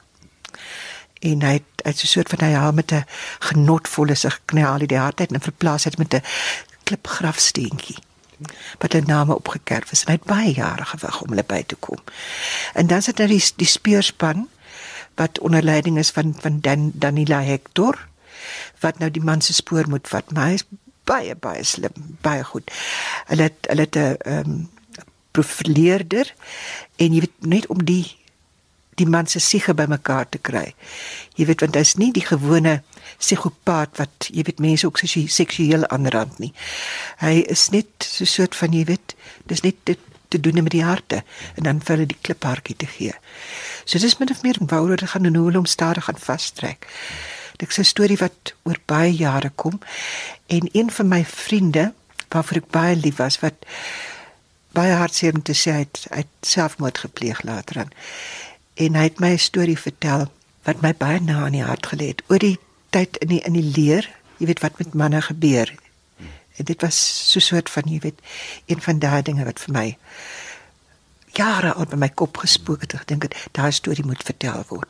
En 1.19 1.41
hy 1.41 1.53
het, 1.53 1.81
het 1.83 1.97
so 1.97 2.03
'n 2.05 2.07
soort 2.07 2.29
van 2.29 2.47
hy 2.47 2.53
haal 2.53 2.71
met 2.71 2.91
'n 2.91 3.05
genotvolle 3.39 4.15
sig 4.15 4.41
knel 4.45 4.77
die 4.77 4.97
hart 4.97 5.19
uit 5.19 5.31
en 5.31 5.41
verplaas 5.41 5.83
dit 5.83 5.97
met 5.97 6.13
'n 6.13 6.23
klipgrafsteentjie 6.83 7.97
wat 8.79 8.93
hulle 8.93 9.05
name 9.05 9.35
opgekerf 9.35 9.91
is 9.91 10.03
en 10.03 10.13
hy 10.13 10.17
het 10.19 10.27
baie 10.29 10.53
jare 10.53 10.85
gewag 10.85 11.21
om 11.21 11.29
hulle 11.33 11.45
by 11.47 11.63
te 11.63 11.75
kom. 11.75 12.01
En 12.73 12.87
dan 12.87 13.01
sit 13.01 13.17
daar 13.17 13.31
die 13.31 13.43
die 13.55 13.69
speurspan 13.69 14.47
wat 15.15 15.39
onder 15.39 15.63
leiding 15.63 15.97
is 15.97 16.11
van 16.11 16.35
van 16.39 16.59
Dan, 16.61 16.91
Danila 16.93 17.41
Hector 17.41 18.07
wat 18.79 18.99
nou 18.99 19.11
die 19.11 19.23
man 19.23 19.41
se 19.41 19.53
spoor 19.53 19.89
moet 19.89 20.07
vat, 20.07 20.31
maar 20.31 20.51
hy 20.51 20.59
is 20.59 20.67
baie 21.05 21.35
baie 21.35 21.63
slim, 21.63 21.93
baie 22.21 22.43
goed. 22.43 22.71
Hulle 23.29 23.49
het 23.49 23.69
hulle 23.69 23.87
het 23.87 23.95
'n 23.95 24.17
ehm 24.19 24.63
profileerder 25.35 26.33
en 26.95 27.13
jy 27.13 27.19
weet 27.19 27.39
net 27.39 27.67
om 27.67 27.83
die 27.83 28.15
die 28.95 29.07
man 29.07 29.27
se 29.27 29.39
siege 29.39 29.73
bymekaar 29.73 30.29
te 30.29 30.37
kry. 30.37 30.73
Jy 31.35 31.45
weet 31.45 31.61
want 31.65 31.75
hy's 31.75 31.95
nie 31.99 32.11
die 32.15 32.25
gewone 32.25 32.81
psigopaat 33.19 33.97
wat 33.99 34.29
jy 34.31 34.45
weet 34.47 34.59
mense 34.63 34.87
ook 34.87 34.99
seksu 35.01 35.27
seksueel 35.27 35.87
aanrand 35.87 36.39
nie. 36.39 36.53
Hy 37.19 37.43
is 37.51 37.69
net 37.71 37.87
so 37.99 38.23
'n 38.23 38.27
soort 38.27 38.55
van 38.55 38.73
jy 38.73 38.85
weet, 38.85 39.15
dis 39.47 39.61
net 39.61 39.75
dit 39.83 39.99
te 40.27 40.39
doen 40.39 40.63
met 40.63 40.71
die 40.71 40.83
harte 40.83 41.23
en 41.55 41.63
dan 41.63 41.81
vir 41.81 41.95
hulle 41.95 42.05
die 42.05 42.21
kliphartjie 42.21 42.75
te 42.75 42.85
gee. 42.85 43.13
So 43.85 43.99
dis 43.99 44.17
min 44.17 44.31
of 44.31 44.41
meer 44.43 44.57
wouer 44.59 44.97
te 44.97 45.07
gaan 45.07 45.25
en 45.25 45.35
hoe 45.35 45.45
hulle 45.45 45.61
hom 45.61 45.69
stadig 45.69 46.03
gaan 46.03 46.19
vastrek. 46.19 46.87
Dit 47.57 47.69
is 47.69 47.77
'n 47.79 47.83
storie 47.83 48.17
wat 48.17 48.53
oor 48.63 48.79
baie 48.85 49.13
jare 49.15 49.51
kom 49.55 49.79
en 50.47 50.69
een 50.71 50.91
van 50.91 51.07
my 51.07 51.25
vriende 51.25 51.93
waarvoor 52.29 52.57
ek 52.57 52.69
baie 52.69 52.95
lief 52.95 53.15
was 53.15 53.39
wat 53.39 53.65
baie 54.71 54.93
hartseer 54.93 55.33
om 55.33 55.41
te 55.41 55.53
sê 55.53 55.71
hy 55.71 55.83
het, 55.85 56.05
hy 56.11 56.17
het 56.17 56.33
selfmoord 56.41 56.97
gepleeg 56.97 57.43
later 57.43 57.79
aan. 57.79 57.91
En 58.75 58.95
hy 58.95 59.03
het 59.03 59.19
my 59.19 59.31
'n 59.33 59.39
storie 59.39 59.79
vertel 59.79 60.31
wat 60.63 60.81
my 60.81 60.93
baie 60.97 61.19
na 61.19 61.45
in 61.45 61.51
die 61.51 61.63
hart 61.63 61.87
gelê 61.87 62.07
het 62.11 62.23
oor 62.27 62.39
die 62.39 62.59
tyd 62.89 63.17
in 63.17 63.27
die 63.27 63.41
in 63.41 63.53
die 63.53 63.71
leer, 63.75 64.09
jy 64.37 64.45
weet 64.45 64.59
wat 64.59 64.77
met 64.77 64.93
manne 64.93 65.21
gebeur. 65.21 65.71
En 66.55 66.65
dit 66.65 66.81
was 66.81 66.97
so 67.31 67.39
'n 67.39 67.41
soort 67.41 67.69
van 67.69 67.83
jy 67.85 67.99
weet 67.99 68.19
een 68.65 68.81
van 68.81 68.99
daai 68.99 69.21
dinge 69.21 69.45
wat 69.45 69.59
vir 69.59 69.73
my 69.73 69.97
jare 71.35 71.73
al 71.73 71.85
by 71.85 71.95
my 71.95 72.09
kop 72.09 72.37
gespook 72.37 72.81
het. 72.81 72.93
Ek 72.93 73.07
dink 73.07 73.21
dit 73.21 73.35
daai 73.51 73.71
storie 73.71 74.05
moet 74.05 74.23
vertel 74.23 74.63
word. 74.67 74.89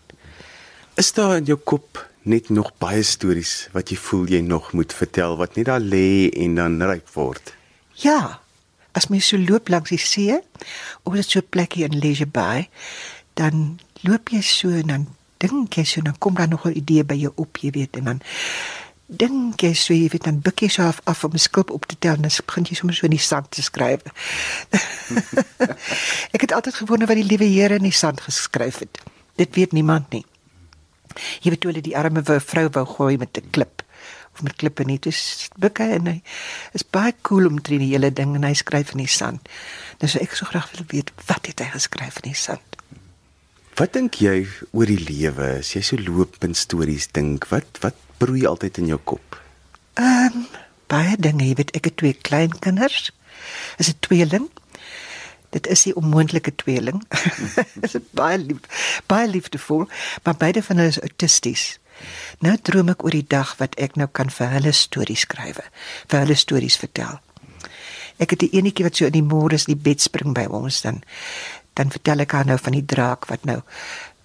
Is 0.95 1.11
daar 1.13 1.37
in 1.37 1.45
jou 1.45 1.57
kop 1.57 2.09
net 2.23 2.49
nog 2.49 2.71
baie 2.77 3.03
stories 3.03 3.67
wat 3.73 3.89
jy 3.89 3.97
voel 3.97 4.25
jy 4.25 4.41
nog 4.41 4.71
moet 4.73 4.93
vertel 4.93 5.37
wat 5.37 5.55
net 5.55 5.65
daar 5.65 5.83
lê 5.83 6.29
en 6.29 6.55
dan 6.55 6.81
ryk 6.81 7.09
word? 7.13 7.53
Ja. 7.93 8.39
As 8.95 9.09
mens 9.11 9.27
so 9.27 9.37
loop 9.37 9.67
langs 9.67 9.89
die 9.89 9.99
see, 9.99 10.39
of 11.03 11.13
dit 11.13 11.29
so 11.29 11.39
'n 11.39 11.49
plekkie 11.49 11.83
in 11.83 11.99
Leisure 11.99 12.29
Bay, 12.29 12.69
dan 13.35 13.79
loop 14.07 14.31
jy 14.31 14.41
so 14.41 14.71
en 14.71 14.87
dan 14.91 15.05
dink 15.43 15.77
jy 15.77 15.83
so 15.83 16.01
dan 16.01 16.17
kom 16.17 16.35
daar 16.35 16.47
nog 16.47 16.65
'n 16.65 16.77
idee 16.77 17.03
by 17.03 17.15
jou 17.15 17.31
op, 17.35 17.57
jy 17.57 17.71
weet, 17.71 17.97
en 17.97 18.03
dan 18.03 18.21
dink 19.05 19.61
jy 19.61 19.73
so 19.77 19.93
jy 19.93 20.07
weet 20.09 20.23
dan 20.25 20.39
buk 20.41 20.63
jy 20.65 20.69
so 20.73 20.83
af, 20.83 21.01
af 21.05 21.23
om 21.23 21.33
'n 21.33 21.39
skulp 21.39 21.69
op 21.69 21.85
te 21.85 21.95
tel 21.99 22.15
en 22.15 22.21
dan 22.21 22.31
begin 22.45 22.65
jy 22.65 22.75
sommer 22.75 22.95
so 22.95 23.05
in 23.05 23.11
die 23.11 23.19
sand 23.19 23.51
te 23.51 23.61
skryf. 23.61 24.01
ek 26.35 26.41
het 26.41 26.53
altyd 26.53 26.73
gewonder 26.73 27.07
wat 27.07 27.17
die 27.17 27.29
liewe 27.29 27.45
Here 27.45 27.75
in 27.75 27.83
die 27.83 27.91
sand 27.91 28.21
geskryf 28.21 28.79
het. 28.79 28.99
Dit 29.35 29.55
weet 29.55 29.71
niemand 29.71 30.09
nie. 30.09 30.25
Jy 31.41 31.49
weet 31.49 31.59
toe 31.59 31.71
hulle 31.71 31.83
die 31.83 31.97
arme 31.97 32.23
vrou 32.23 32.69
wou 32.69 32.85
gooi 32.85 33.17
met 33.17 33.37
'n 33.37 33.49
klip 33.51 33.83
of 34.33 34.41
met 34.41 34.55
klippe 34.55 34.83
nie. 34.83 34.99
Dis 34.99 35.49
buk 35.55 35.77
hy 35.77 35.95
en 35.95 36.07
hy 36.07 36.21
is 36.73 36.83
baie 36.83 37.13
cool 37.21 37.47
om 37.47 37.61
drie 37.61 37.79
die 37.79 37.91
hele 37.93 38.11
ding 38.11 38.35
en 38.35 38.43
hy 38.43 38.53
skryf 38.53 38.91
in 38.91 39.03
die 39.05 39.07
sand. 39.07 39.49
Nou 39.99 40.09
so 40.09 40.19
ek 40.19 40.35
so 40.35 40.45
graag 40.45 40.71
wil 40.71 40.85
weet 40.87 41.11
wat 41.27 41.45
het 41.45 41.59
hy 41.59 41.69
geskryf 41.77 42.19
in 42.23 42.31
die 42.31 42.39
sand? 42.39 42.75
Wat 43.75 43.91
dink 43.91 44.21
jy 44.23 44.45
oor 44.71 44.87
die 44.87 45.01
lewe? 45.01 45.57
As 45.59 45.73
jy 45.75 45.81
so 45.83 45.99
loop 45.99 46.37
en 46.47 46.53
stories 46.55 47.09
dink, 47.11 47.49
wat 47.51 47.81
wat 47.83 47.97
broei 48.21 48.45
altyd 48.47 48.77
in 48.79 48.93
jou 48.93 48.99
kop? 49.11 49.35
Ehm 49.99 50.37
um, 50.39 50.45
baie 50.87 51.17
dinge, 51.19 51.43
jy 51.43 51.57
weet 51.59 51.73
ek 51.75 51.89
het 51.89 51.97
twee 51.99 52.15
kleinkinders. 52.15 53.09
Is 53.81 53.89
'n 53.91 53.99
tweeling. 53.99 54.47
Dit 55.51 55.67
is 55.67 55.85
'n 55.87 55.97
onmoontlike 55.99 56.55
tweeling. 56.55 57.03
Dit 57.81 57.83
is 57.83 57.99
baie 58.15 58.37
lief, 58.37 58.63
baie 59.11 59.27
liefdevol, 59.27 59.89
maar 60.23 60.37
beide 60.37 60.63
van 60.63 60.77
hulle 60.77 60.95
is 60.95 61.01
autisties. 61.01 61.79
Nou 62.39 62.55
droom 62.61 62.89
ek 62.89 63.03
oor 63.03 63.11
die 63.11 63.27
dag 63.27 63.57
wat 63.57 63.75
ek 63.75 63.95
nou 63.95 64.07
kan 64.07 64.29
vir 64.29 64.55
hulle 64.55 64.71
stories 64.71 65.27
skryf, 65.27 65.59
vir 66.07 66.19
hulle 66.19 66.35
stories 66.35 66.77
vertel. 66.77 67.19
Ek 68.17 68.29
het 68.29 68.39
die 68.39 68.55
enetjie 68.55 68.87
wat 68.87 68.95
so 68.95 69.05
in 69.05 69.11
die 69.11 69.29
môre 69.33 69.59
in 69.59 69.75
die 69.75 69.83
bed 69.83 70.01
spring 70.01 70.31
by 70.33 70.47
ons 70.47 70.81
dan 70.81 71.03
dan 71.75 71.91
vertel 71.91 72.23
ek 72.23 72.35
haar 72.35 72.47
nou 72.47 72.57
van 72.61 72.77
die 72.77 72.85
draak 72.85 73.27
wat 73.31 73.43
nou 73.47 73.59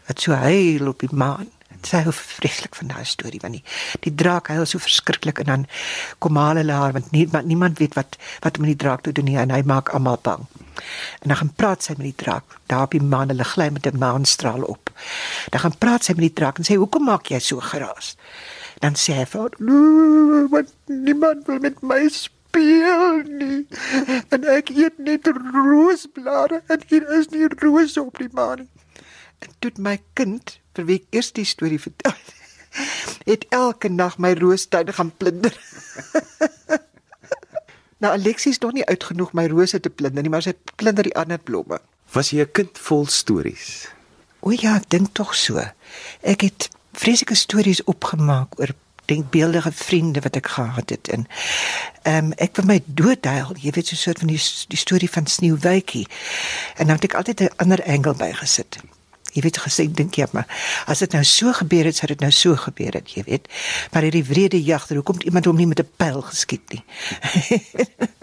wat 0.08 0.22
so 0.22 0.34
huil 0.34 0.90
op 0.90 1.02
die 1.02 1.10
maan. 1.14 1.50
Dit 1.70 1.90
sê 1.92 2.00
hoe 2.04 2.14
vreeslik 2.14 2.74
van 2.76 2.90
daai 2.92 3.04
storie 3.08 3.40
want 3.42 3.58
die, 3.58 3.62
die 4.06 4.14
draak 4.22 4.50
huil 4.52 4.66
so 4.66 4.82
verskriklik 4.82 5.38
en 5.42 5.50
dan 5.50 5.66
kom 6.18 6.38
hulle 6.40 6.66
haar 6.72 6.94
want 6.96 7.12
nie, 7.14 7.26
want 7.30 7.46
niemand 7.46 7.78
weet 7.82 7.94
wat 7.98 8.18
wat 8.44 8.58
met 8.58 8.72
die 8.74 8.80
draak 8.84 9.06
toe 9.06 9.14
doen 9.16 9.30
nie 9.30 9.38
en 9.40 9.54
hy 9.54 9.62
maak 9.66 9.94
almal 9.94 10.18
bang. 10.22 10.46
En 11.20 11.32
dan 11.32 11.38
gaan 11.40 11.52
praat 11.56 11.84
sy 11.84 11.94
met 11.98 12.08
die 12.08 12.18
draak. 12.24 12.58
Daar 12.70 12.88
op 12.88 12.94
die 12.96 13.02
maan 13.02 13.32
hulle 13.32 13.44
gly 13.44 13.68
met 13.74 13.86
'n 13.86 13.98
maanstraal 13.98 14.62
op. 14.62 14.92
Dan 15.50 15.60
gaan 15.60 15.78
praat 15.78 16.04
sy 16.04 16.12
met 16.12 16.26
die 16.28 16.38
draak 16.42 16.58
en 16.58 16.64
sê 16.64 16.76
hoekom 16.76 17.04
maak 17.04 17.26
jy 17.26 17.38
so 17.38 17.60
geraas? 17.60 18.16
Dan 18.78 18.94
sê 18.94 19.14
hy 19.14 19.26
vir 19.26 19.50
wat 20.50 20.68
niemand 20.86 21.46
wil 21.46 21.58
met 21.58 21.82
my 21.82 22.08
speel 22.08 22.39
nie. 22.58 23.66
En 24.28 24.44
ek 24.44 24.70
eet 24.74 24.98
net 24.98 25.26
roosblare 25.26 26.62
en 26.66 26.82
hier 26.88 27.06
is 27.18 27.28
nie 27.30 27.48
rose 27.60 28.02
op 28.02 28.18
die 28.18 28.30
maan 28.32 28.64
nie. 28.64 28.68
En 29.40 29.54
toe 29.58 29.70
my 29.78 29.96
kind 30.14 30.58
vir 30.76 30.86
wie 30.88 31.00
ek 31.00 31.16
eers 31.16 31.32
die 31.32 31.48
storie 31.48 31.80
vertel 31.80 32.16
het 33.26 33.46
elke 33.50 33.88
nag 33.90 34.18
my 34.18 34.32
roostuin 34.38 34.92
gaan 34.94 35.10
plunder. 35.16 35.54
nou 38.02 38.12
Alexis 38.12 38.56
is 38.56 38.62
nog 38.62 38.72
nie 38.76 38.86
oud 38.86 39.04
genoeg 39.04 39.32
my 39.32 39.46
rose 39.50 39.80
te 39.80 39.90
plunder 39.90 40.22
nie, 40.22 40.30
maar 40.32 40.44
sy 40.44 40.54
plunder 40.76 41.06
die 41.06 41.16
ander 41.18 41.38
blomme. 41.38 41.80
Was 42.14 42.30
jy 42.30 42.42
'n 42.42 42.52
kind 42.52 42.78
vol 42.78 43.06
stories? 43.06 43.88
O 44.40 44.50
ja, 44.50 44.76
ek 44.76 44.88
dink 44.90 45.14
tog 45.14 45.34
so. 45.34 45.60
Ek 46.22 46.40
het 46.40 46.70
vreeslike 46.92 47.34
stories 47.34 47.84
opgemaak 47.84 48.58
oor 48.58 48.72
denkbeeldige 49.10 49.72
vriende 49.72 50.22
wat 50.24 50.38
ek 50.38 50.52
gehad 50.56 50.94
het 50.94 51.10
en 51.10 51.26
ehm 52.02 52.30
um, 52.30 52.32
ek 52.38 52.56
vir 52.56 52.66
my 52.68 52.78
doodhuil, 52.86 53.52
jy 53.60 53.74
weet 53.76 53.90
so 53.90 53.94
'n 53.94 54.04
soort 54.04 54.22
van 54.22 54.32
die 54.32 54.40
die 54.68 54.78
storie 54.78 55.10
van 55.10 55.26
Sneeuwwitjie. 55.26 56.06
En 56.76 56.86
dan 56.86 56.96
het 56.96 57.04
ek 57.04 57.14
altyd 57.14 57.40
'n 57.40 57.56
ander 57.56 57.84
angle 57.84 58.14
bygesit. 58.14 58.80
Jy 59.32 59.42
weet 59.42 59.58
gesê 59.62 59.86
dink 59.86 60.14
jy 60.14 60.26
maar 60.32 60.48
as 60.86 60.98
dit 60.98 61.12
nou 61.12 61.24
so 61.24 61.52
gebeur 61.52 61.84
het, 61.84 61.96
sou 61.96 62.06
dit 62.06 62.20
nou 62.20 62.30
so 62.34 62.56
gebeur 62.56 62.92
het, 62.98 63.12
jy 63.14 63.22
weet. 63.26 63.48
Maar 63.92 64.02
hierdie 64.02 64.24
wrede 64.24 64.62
jagter, 64.62 64.96
hoe 64.96 65.04
kom 65.04 65.20
iemand 65.20 65.44
hom 65.44 65.56
nie 65.56 65.66
met 65.66 65.80
'n 65.80 65.90
pyl 65.96 66.22
geskiet 66.22 66.72
nie? 66.72 66.84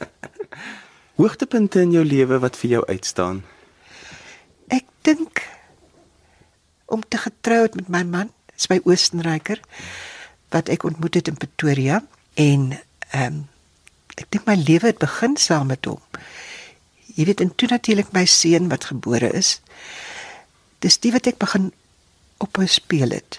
Hoogtepunte 1.22 1.82
in 1.82 1.92
jou 1.92 2.06
lewe 2.06 2.40
wat 2.40 2.58
vir 2.58 2.70
jou 2.70 2.86
uitstaan? 2.86 3.44
Ek 4.68 4.86
dink 5.02 5.48
om 6.86 7.04
te 7.08 7.18
getrou 7.18 7.62
het 7.62 7.76
met 7.76 7.88
my 7.88 8.04
man, 8.04 8.32
is 8.56 8.68
my 8.68 8.80
Oostenryker 8.84 9.60
wat 10.50 10.70
ek 10.70 10.84
ontmoet 10.84 11.14
het 11.14 11.28
in 11.28 11.38
Pretoria 11.38 12.04
en 12.34 12.72
ehm 13.10 13.26
um, 13.26 13.46
ek 14.18 14.32
dink 14.34 14.48
my 14.50 14.56
lewe 14.58 14.90
het 14.90 14.98
begin 14.98 15.36
saam 15.38 15.68
met 15.70 15.86
hom. 15.86 16.02
Jy 17.14 17.26
weet 17.30 17.42
en 17.42 17.52
toe 17.56 17.68
natuurlik 17.70 18.10
my 18.14 18.26
seun 18.26 18.70
wat 18.72 18.90
gebore 18.90 19.30
is. 19.30 19.60
Dis 20.82 20.98
die 20.98 21.12
wat 21.14 21.30
ek 21.30 21.38
begin 21.38 21.70
op 22.42 22.58
speel 22.66 23.14
het. 23.14 23.38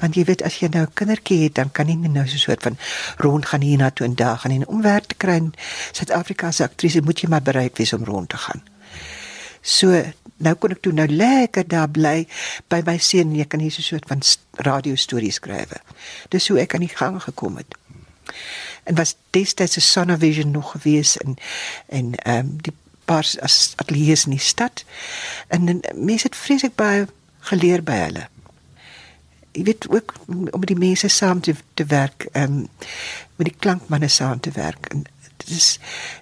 Want 0.00 0.16
jy 0.16 0.24
weet 0.24 0.42
as 0.42 0.58
jy 0.60 0.68
nou 0.68 0.84
'n 0.86 0.94
kindertjie 0.94 1.42
het, 1.42 1.54
dan 1.54 1.70
kan 1.72 1.88
jy 1.88 1.94
nou 1.94 2.26
so 2.26 2.34
'n 2.34 2.38
soort 2.38 2.62
van 2.62 2.78
rond 3.16 3.46
gaan 3.46 3.60
hier 3.60 3.78
na 3.78 3.90
toe 3.90 4.06
en 4.06 4.14
daar 4.14 4.38
gaan 4.38 4.50
en 4.50 4.66
om 4.66 4.82
werk 4.82 5.06
te 5.06 5.14
kry 5.14 5.50
Suid-Afrika 5.92 6.50
se 6.50 6.64
aktrise 6.64 7.00
moet 7.00 7.20
jy 7.20 7.28
maar 7.28 7.42
bereid 7.42 7.78
wees 7.78 7.92
om 7.92 8.04
rond 8.04 8.28
te 8.28 8.36
gaan. 8.36 8.62
So 9.60 10.04
nou 10.44 10.54
kon 10.60 10.74
ek 10.74 10.82
toe 10.84 10.92
nou 10.92 11.06
lekker 11.08 11.66
daar 11.68 11.88
bly 11.90 12.26
by 12.72 12.82
my 12.86 12.98
seun 12.98 13.32
en 13.32 13.40
ek 13.44 13.52
kan 13.54 13.64
hier 13.64 13.72
so 13.72 13.82
'n 13.82 13.90
soort 13.90 14.08
van 14.08 14.22
radio 14.68 14.94
stories 14.94 15.40
skryf. 15.40 15.72
Dis 16.28 16.48
hoe 16.48 16.60
ek 16.60 16.74
aan 16.74 16.86
die 16.86 16.96
gang 16.96 17.22
gekom 17.22 17.56
het. 17.56 17.74
En 18.84 18.94
was 18.94 19.16
destyds 19.30 19.76
'n 19.76 19.80
Sonovision 19.80 20.50
nog 20.50 20.70
gewees 20.70 21.16
en 21.16 21.36
en 21.88 22.14
ehm 22.14 22.38
um, 22.38 22.56
die 22.60 22.74
paar 23.04 23.26
as 23.40 23.72
ateljee's 23.76 24.24
in 24.24 24.30
die 24.30 24.40
stad. 24.40 24.84
En, 25.48 25.68
en 25.68 25.80
mense 25.94 26.26
het 26.26 26.36
vreeslik 26.36 26.74
baie 26.74 27.06
geleer 27.38 27.82
by 27.82 27.98
hulle. 28.06 28.28
Jy 29.52 29.62
weet 29.62 29.88
ook 29.88 30.14
om 30.26 30.60
met 30.60 30.66
die 30.66 30.78
mense 30.78 31.08
saam 31.08 31.40
te 31.40 31.54
te 31.74 31.84
werk, 31.84 32.26
ehm 32.32 32.52
um, 32.52 32.68
met 33.36 33.46
die 33.46 33.58
klankmanne 33.58 34.08
saam 34.08 34.40
te 34.40 34.50
werk. 34.50 34.86
En 34.86 35.04
dit 35.44 35.56
is 35.56 35.68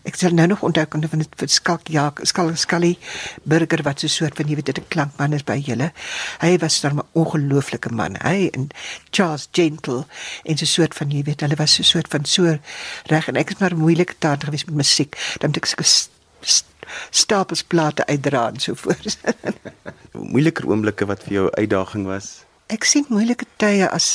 ek 0.09 0.19
sal 0.19 0.35
nou 0.37 0.47
nog 0.51 0.63
onthou 0.67 0.85
kon 0.91 1.07
van 1.09 1.25
dit 1.25 1.51
skalk 1.51 1.89
ja, 1.93 2.11
skal 2.29 2.53
skallie 2.57 2.99
burger 3.49 3.83
wat 3.87 4.01
so 4.01 4.07
'n 4.07 4.17
soort 4.17 4.37
van 4.37 4.49
jy 4.49 4.55
weet 4.55 4.67
dit 4.67 4.79
'n 4.79 4.89
klankman 4.89 5.33
is 5.33 5.45
by 5.45 5.59
julle. 5.59 5.93
Hy 6.41 6.59
was 6.59 6.81
dan 6.81 6.99
'n 6.99 7.07
ongelooflike 7.13 7.91
man. 7.91 8.17
Hy 8.23 8.51
en 8.53 8.69
Charles 9.11 9.49
Gentle 9.53 10.07
en 10.45 10.57
so 10.57 10.65
'n 10.65 10.75
soort 10.77 10.95
van 10.95 11.11
jy 11.11 11.23
weet 11.23 11.41
hulle 11.41 11.57
was 11.57 11.75
so 11.75 11.83
'n 11.83 11.85
soort 11.85 12.09
van 12.09 12.25
so 12.25 12.59
reg 13.07 13.29
en 13.29 13.37
ek 13.37 13.51
is 13.51 13.59
maar 13.59 13.77
moeilike 13.77 14.15
taart 14.19 14.45
gewees 14.45 14.65
met 14.65 14.75
musiek. 14.75 15.17
Dan 15.39 15.51
moet 15.51 15.57
ek 15.57 15.67
so 15.67 16.13
stapels 17.11 17.63
plate 17.63 18.07
uitdra 18.07 18.49
en 18.49 18.61
so 18.61 18.75
voort. 18.75 19.19
Moeiliker 20.33 20.69
oomblikke 20.69 21.07
wat 21.07 21.23
vir 21.23 21.33
jou 21.33 21.51
uitdaging 21.51 22.07
was? 22.07 22.45
Ek 22.73 22.85
sien 22.85 23.07
moeilike 23.09 23.47
tye 23.57 23.89
as 23.89 24.09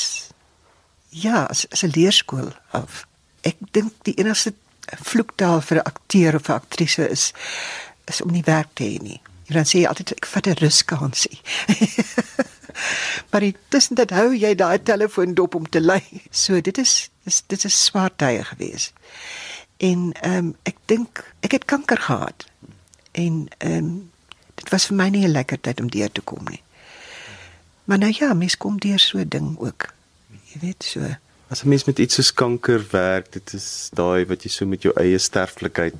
ja, 1.09 1.45
as, 1.49 1.65
as 1.71 1.83
'n 1.83 1.93
leerskool 1.95 2.51
af. 2.71 3.05
Ek 3.41 3.55
dink 3.71 3.93
die 4.03 4.17
enigste 4.17 4.53
vloektaal 4.95 5.61
vir 5.61 5.77
'n 5.77 5.87
akteur 5.91 6.35
of 6.35 6.49
'n 6.49 6.59
aktrise 6.61 7.09
is 7.09 7.33
is 8.05 8.21
om 8.21 8.31
nie 8.31 8.43
werk 8.45 8.69
te 8.73 8.83
hê 8.83 9.01
nie. 9.01 9.21
Jy 9.47 9.53
dan 9.53 9.65
sê 9.65 9.79
jy 9.79 9.87
altyd 9.87 10.11
ek 10.11 10.25
vat 10.25 10.47
'n 10.47 10.59
ruskansie. 10.59 11.39
maar 13.31 13.43
tussen 13.69 13.95
dit 13.95 14.09
hou 14.09 14.35
jy 14.35 14.55
daai 14.55 14.83
telefoon 14.83 15.33
dop 15.33 15.55
om 15.55 15.69
te 15.69 15.81
lê. 15.81 16.01
So 16.31 16.61
dit 16.61 16.77
is 16.77 17.09
dis 17.23 17.43
dit 17.47 17.63
is 17.63 17.85
swaar 17.85 18.11
tye 18.15 18.43
gewees. 18.43 18.93
En 19.77 20.11
ehm 20.21 20.37
um, 20.37 20.55
ek 20.63 20.77
dink 20.85 21.23
ek 21.39 21.51
het 21.51 21.65
kanker 21.65 21.97
gehad. 21.97 22.45
En 23.11 23.47
ehm 23.57 23.73
um, 23.77 24.11
dit 24.55 24.69
was 24.69 24.85
vir 24.85 24.95
my 24.95 25.09
nie 25.09 25.25
'n 25.27 25.31
lekker 25.31 25.59
tyd 25.61 25.79
om 25.79 25.89
deur 25.89 26.11
te 26.11 26.21
kom 26.21 26.43
nie. 26.49 26.63
Maar 27.83 27.97
nou 27.97 28.13
ja, 28.19 28.33
mens 28.33 28.57
kom 28.57 28.79
deur 28.79 28.99
so 28.99 29.27
ding 29.27 29.59
ook. 29.59 29.93
Jy 30.51 30.59
weet 30.59 30.83
so. 30.83 31.15
As 31.49 31.63
'n 31.63 31.69
mens 31.69 31.83
met 31.83 31.99
iets 31.99 32.13
soos 32.13 32.33
kanker 32.33 32.85
werk, 32.91 33.31
dit 33.31 33.53
is 33.53 33.89
daai 33.93 34.25
wat 34.25 34.43
jy 34.43 34.49
so 34.49 34.65
met 34.65 34.81
jou 34.81 34.93
eie 34.95 35.17
sterflikheid 35.17 35.95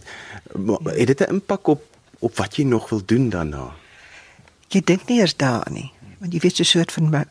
het 0.85 1.07
dit 1.07 1.21
'n 1.21 1.33
impak 1.33 1.67
op 1.67 1.83
op 2.19 2.37
wat 2.37 2.55
jy 2.55 2.63
nog 2.63 2.89
wil 2.89 3.01
doen 3.05 3.29
daarna? 3.29 3.75
Jy 4.67 4.81
dink 4.83 5.07
nie 5.07 5.19
eers 5.19 5.35
daaraan 5.35 5.73
nie. 5.73 5.91
Want 6.17 6.33
jy 6.33 6.39
weet 6.39 6.55
so 6.55 6.63
'n 6.63 6.65
soort 6.65 6.91
van 6.91 7.09
my 7.09 7.23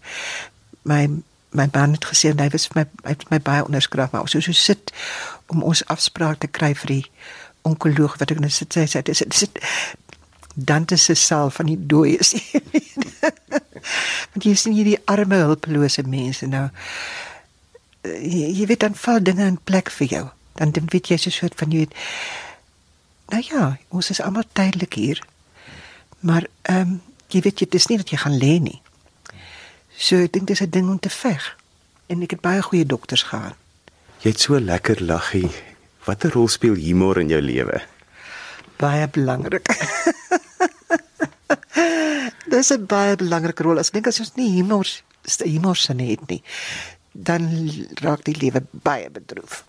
my 0.83 1.09
my 1.51 1.69
man 1.73 1.93
het 1.93 2.05
gesê 2.05 2.33
hy 2.37 2.49
was 2.49 2.67
vir 2.67 2.75
my 2.83 2.87
hy 3.03 3.11
het 3.11 3.31
my 3.31 3.41
baie 3.41 3.65
onderskryf 3.65 4.11
maar 4.11 4.29
so 4.29 4.41
so 4.41 4.53
sit 4.53 4.93
om 5.47 5.63
ons 5.63 5.85
afspraak 5.87 6.39
te 6.39 6.47
kry 6.47 6.75
vir 6.75 6.87
die 6.87 7.11
onkoloog 7.63 8.19
wat 8.19 8.31
ek 8.31 8.41
nou 8.41 8.51
sit 8.51 8.77
sê 8.77 8.87
sê 8.87 9.03
dis 9.03 9.23
dis 9.29 9.49
Dante 10.59 10.97
se 10.97 11.15
saal 11.15 11.51
van 11.51 11.67
die 11.67 11.87
dooies. 11.87 12.31
Want 14.33 14.45
jy 14.45 14.55
sien 14.57 14.73
hierdie 14.73 14.97
arme 15.05 15.37
hulpelose 15.43 16.03
mense 16.09 16.47
nou 16.49 16.71
jy, 18.07 18.51
jy 18.61 18.67
weet 18.67 18.81
dan 18.81 18.95
val 18.95 19.23
dinge 19.23 19.47
in 19.47 19.59
plek 19.65 19.91
vir 19.91 20.07
jou. 20.07 20.25
Dan 20.57 20.71
dan 20.71 20.89
weet 20.93 21.09
jy 21.09 21.17
so 21.17 21.29
'n 21.29 21.33
soort 21.33 21.55
van 21.55 21.71
jy 21.71 21.79
weet 21.85 21.95
nou 23.29 23.43
ja, 23.43 23.79
ons 23.89 24.11
is 24.11 24.21
almal 24.21 24.45
tydelik 24.53 24.95
hier. 24.95 25.23
Maar 26.21 26.47
ehm 26.63 26.81
um, 26.81 27.01
jy 27.29 27.41
weet 27.41 27.61
jy 27.61 27.67
dis 27.71 27.87
nie 27.87 27.99
dat 27.99 28.11
jy 28.11 28.19
gaan 28.19 28.39
lê 28.39 28.59
nie. 28.61 28.81
So 29.97 30.17
ek 30.17 30.33
dink 30.33 30.47
dis 30.47 30.63
'n 30.63 30.71
ding 30.71 30.89
om 30.89 30.99
te 30.99 31.11
veg. 31.11 31.57
En 32.07 32.23
ek 32.23 32.31
het 32.31 32.41
baie 32.41 32.63
goeie 32.63 32.87
dokters 32.87 33.23
gehad. 33.23 33.55
Jy 34.23 34.31
het 34.31 34.41
so 34.41 34.61
lekker 34.61 35.05
laggie. 35.05 35.51
Watter 36.05 36.31
rol 36.33 36.49
speel 36.49 36.75
humor 36.75 37.19
in 37.19 37.29
jou 37.29 37.41
lewe? 37.43 37.83
Baie 38.79 39.09
belangrik. 39.09 39.67
dis 42.57 42.71
'n 42.73 42.87
baie 42.87 43.17
belangrike 43.17 43.63
rol. 43.63 43.79
As 43.79 43.89
ek 43.89 43.99
dink 43.99 44.07
as 44.07 44.21
ons 44.21 44.35
nie 44.37 44.51
humor 44.57 44.87
humor 45.43 45.77
se 45.77 45.93
het 45.93 46.29
nie, 46.31 46.43
dan 47.25 47.49
raak 48.03 48.25
die 48.25 48.37
lewe 48.37 48.63
baie 48.71 49.11
bedroef. 49.11 49.65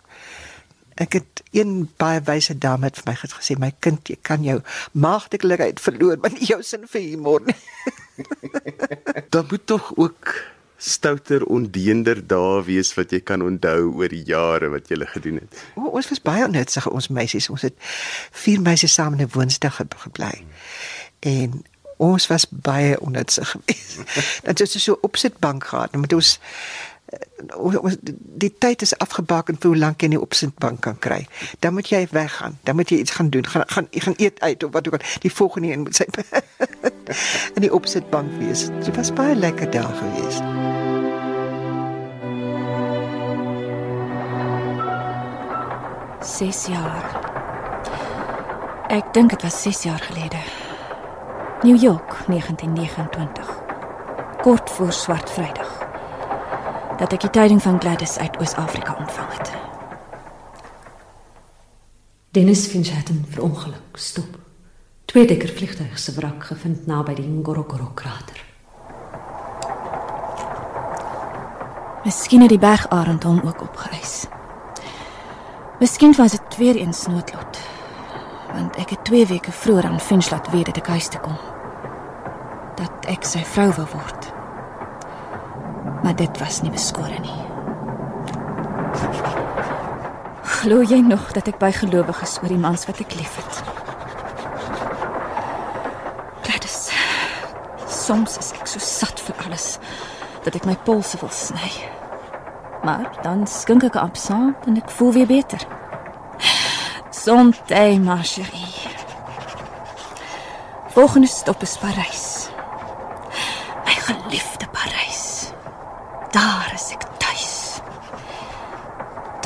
Ek 0.98 1.14
het 1.14 1.44
een 1.54 1.90
baie 2.02 2.22
wyse 2.26 2.58
dame 2.58 2.90
het 2.90 2.98
vir 2.98 3.12
my 3.12 3.16
gesê 3.22 3.58
my 3.60 3.72
kind 3.80 4.10
jy 4.10 4.18
kan 4.22 4.44
jou 4.44 4.60
maagdelikheid 4.98 5.80
verloor 5.80 6.18
maar 6.18 6.34
nie 6.34 6.50
jou 6.50 6.62
sin 6.64 6.88
vir 6.90 7.02
humor 7.02 7.46
nie. 7.46 7.58
Daar 9.32 9.46
moet 9.50 9.66
tog 9.66 9.92
ook 9.96 10.34
stouter 10.78 11.46
ondeender 11.46 12.20
dae 12.28 12.64
wees 12.66 12.94
wat 12.98 13.14
jy 13.14 13.20
kan 13.26 13.42
onthou 13.42 13.94
oor 13.98 14.14
die 14.14 14.24
jare 14.26 14.70
wat 14.74 14.90
jy 14.90 14.96
gele 14.96 15.08
gedoen 15.14 15.40
het. 15.42 15.64
O, 15.76 15.90
ons 15.98 16.10
was 16.10 16.22
baie 16.22 16.48
nuttig 16.50 16.90
ons 16.90 17.10
meisies. 17.10 17.50
Ons 17.50 17.66
het 17.66 17.78
vier 18.44 18.62
meisies 18.62 18.94
saam 18.94 19.18
in 19.18 19.26
'n 19.26 19.34
woonstel 19.34 19.74
gebly. 19.74 20.46
En 21.20 21.64
ons 21.98 22.28
was 22.28 22.46
baie 22.50 23.00
onnuttig 23.00 23.50
geweest. 23.50 24.02
Dat 24.46 24.62
ons 24.62 24.84
so 24.84 24.98
opsitbank 25.02 25.66
gehad. 25.66 25.92
Dan 25.92 26.00
moet 26.00 26.14
ons 26.14 26.38
ons 26.38 26.40
die 28.38 28.54
tyd 28.60 28.82
is 28.82 28.98
afgebak 28.98 29.50
en 29.50 29.58
vir 29.62 29.72
hoe 29.72 29.80
lank 29.80 30.04
jy 30.04 30.10
nie 30.12 30.20
op 30.20 30.36
sitbank 30.36 30.82
kan 30.84 30.98
kry. 31.00 31.22
Dan 31.64 31.78
moet 31.78 31.90
jy 31.90 32.04
weggaan. 32.12 32.58
Dan 32.68 32.76
moet 32.76 32.90
jy 32.90 32.98
iets 33.04 33.16
gaan 33.16 33.30
doen. 33.30 33.48
Gaan 33.48 33.64
gaan 33.68 33.88
jy 33.92 34.00
gaan 34.04 34.18
eet 34.18 34.40
uit 34.40 34.64
of 34.64 34.72
wat 34.72 34.88
ook 34.88 35.00
al. 35.00 35.06
Die 35.24 35.32
volgende 35.32 35.72
een 35.72 35.86
moet 35.86 35.96
sy 35.96 36.06
in 37.56 37.64
die 37.64 37.74
opsitbank 37.74 38.32
wees. 38.42 38.68
Dit 38.84 38.96
was 38.96 39.14
baie 39.14 39.36
lekker 39.36 39.72
daar 39.72 39.94
gewees. 40.02 40.42
Ses 46.28 46.66
jaar. 46.68 47.26
Ek 48.92 49.14
dink 49.14 49.30
dit 49.30 49.42
was 49.42 49.62
6 49.62 49.84
jaar 49.84 50.00
gelede. 50.00 50.40
New 51.64 51.82
York 51.82 52.28
1929. 52.28 53.56
Kort 54.42 54.70
voor 54.70 54.92
Swart 54.92 55.32
Vrydag 55.32 55.77
dat 56.98 57.14
ek 57.14 57.28
die 57.28 57.30
tyding 57.30 57.62
van 57.62 57.80
Gladys 57.82 58.18
uit 58.18 58.38
Oos-Afrika 58.42 58.96
ontvang 59.00 59.32
het. 59.38 59.52
Dennis 62.34 62.66
Finchatten 62.68 63.26
verongeluk 63.30 63.98
stop. 63.98 64.38
Twee 65.06 65.28
dekker 65.28 65.50
vliegtuig 65.50 66.00
se 66.00 66.12
wrak 66.18 66.44
gevind 66.50 66.86
naby 66.90 67.14
die 67.18 67.28
Ngorongoro 67.28 67.92
krater. 67.94 68.44
Miskien 72.04 72.42
het 72.42 72.50
die 72.50 72.62
bergarend 72.62 73.24
hom 73.24 73.42
ook 73.46 73.62
opgeëis. 73.62 74.26
Miskien 75.80 76.16
was 76.18 76.32
dit 76.32 76.58
weer 76.58 76.76
eens 76.76 77.06
noodlot. 77.08 77.60
Want 78.54 78.78
ek 78.82 78.96
het 78.96 79.04
2 79.06 79.26
weke 79.26 79.52
vroeër 79.52 79.86
aan 79.86 80.00
Finch 80.00 80.30
laat 80.32 80.50
weet 80.52 80.66
dat 80.66 80.78
ek 80.78 80.88
huis 80.88 81.08
toe 81.14 81.22
kom. 81.22 81.38
Dat 82.76 83.06
ek 83.06 83.26
sy 83.28 83.44
vrou 83.46 83.70
wil 83.76 83.90
word 83.94 84.37
maar 86.04 86.16
dit 86.16 86.40
was 86.40 86.62
nie 86.62 86.72
beskore 86.72 87.20
nie. 87.20 87.40
Glo 90.58 90.82
jy 90.82 91.00
nog 91.06 91.32
dat 91.32 91.48
ek 91.48 91.60
by 91.62 91.72
gelowiges 91.72 92.38
oor 92.42 92.52
die 92.52 92.60
mans 92.60 92.88
wat 92.90 93.00
ek 93.04 93.14
liefhet? 93.16 93.62
Gladys. 96.48 96.80
Soms 97.88 98.38
is 98.42 98.52
ek 98.58 98.68
so 98.68 98.82
sat 98.84 99.22
vir 99.28 99.46
alles 99.46 99.78
dat 100.46 100.56
ek 100.56 100.68
my 100.68 100.76
polse 100.88 101.20
wil 101.22 101.32
sny. 101.34 101.72
Maar 102.84 103.10
dan 103.24 103.48
skink 103.48 103.84
ek 103.88 104.00
op 104.02 104.18
saam 104.20 104.56
en 104.66 104.80
ek 104.80 104.92
voel 104.98 105.14
weer 105.20 105.30
beter. 105.30 105.64
Sonte, 107.12 108.00
ma 108.00 108.22
chérie. 108.24 108.76
Volgende 110.96 111.28
stop 111.28 111.62
is 111.62 111.78
Parys. 111.78 112.50
My 113.86 113.96
geliefde 114.08 114.67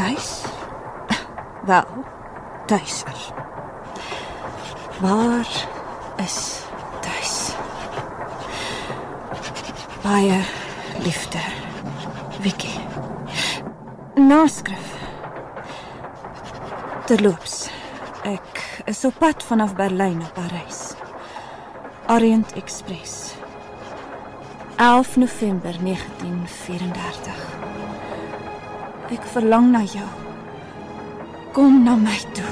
Tuis? 0.02 0.42
Wel, 1.66 1.86
tuis 2.66 3.04
is. 3.14 3.32
Waar 5.00 5.68
is 6.18 6.64
tuis? 7.02 7.54
Baie 10.02 10.42
liefde. 11.04 11.40
Vicky. 12.40 12.80
Naskrif. 14.16 14.96
Terloops. 17.06 17.70
Ek 18.24 18.82
is 18.86 19.06
op 19.06 19.14
pad 19.22 19.44
vanaf 19.44 19.76
Berlyn 19.76 20.18
na 20.18 20.34
Parys. 20.34 20.94
Orient 22.10 22.54
Express. 22.54 23.36
11 24.76 25.16
November 25.16 25.78
1934. 25.84 27.52
Ek 29.12 29.26
verlang 29.34 29.72
na 29.74 29.84
jou. 29.84 30.08
Kom 31.52 31.84
na 31.84 31.98
my 32.00 32.20
toe. 32.32 32.52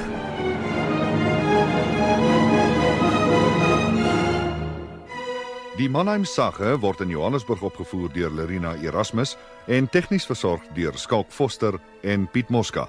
Die 5.80 5.88
Mannheim 5.88 6.26
Sagge 6.28 6.74
word 6.82 7.00
in 7.00 7.08
Johannesburg 7.08 7.62
opgevoer 7.64 8.10
deur 8.12 8.34
Lerina 8.36 8.74
Erasmus 8.84 9.38
en 9.64 9.88
tegnies 9.88 10.28
versorg 10.28 10.66
deur 10.76 10.98
Skalk 11.00 11.32
Foster 11.32 11.78
en 12.04 12.28
Piet 12.28 12.50
Mosca. 12.52 12.84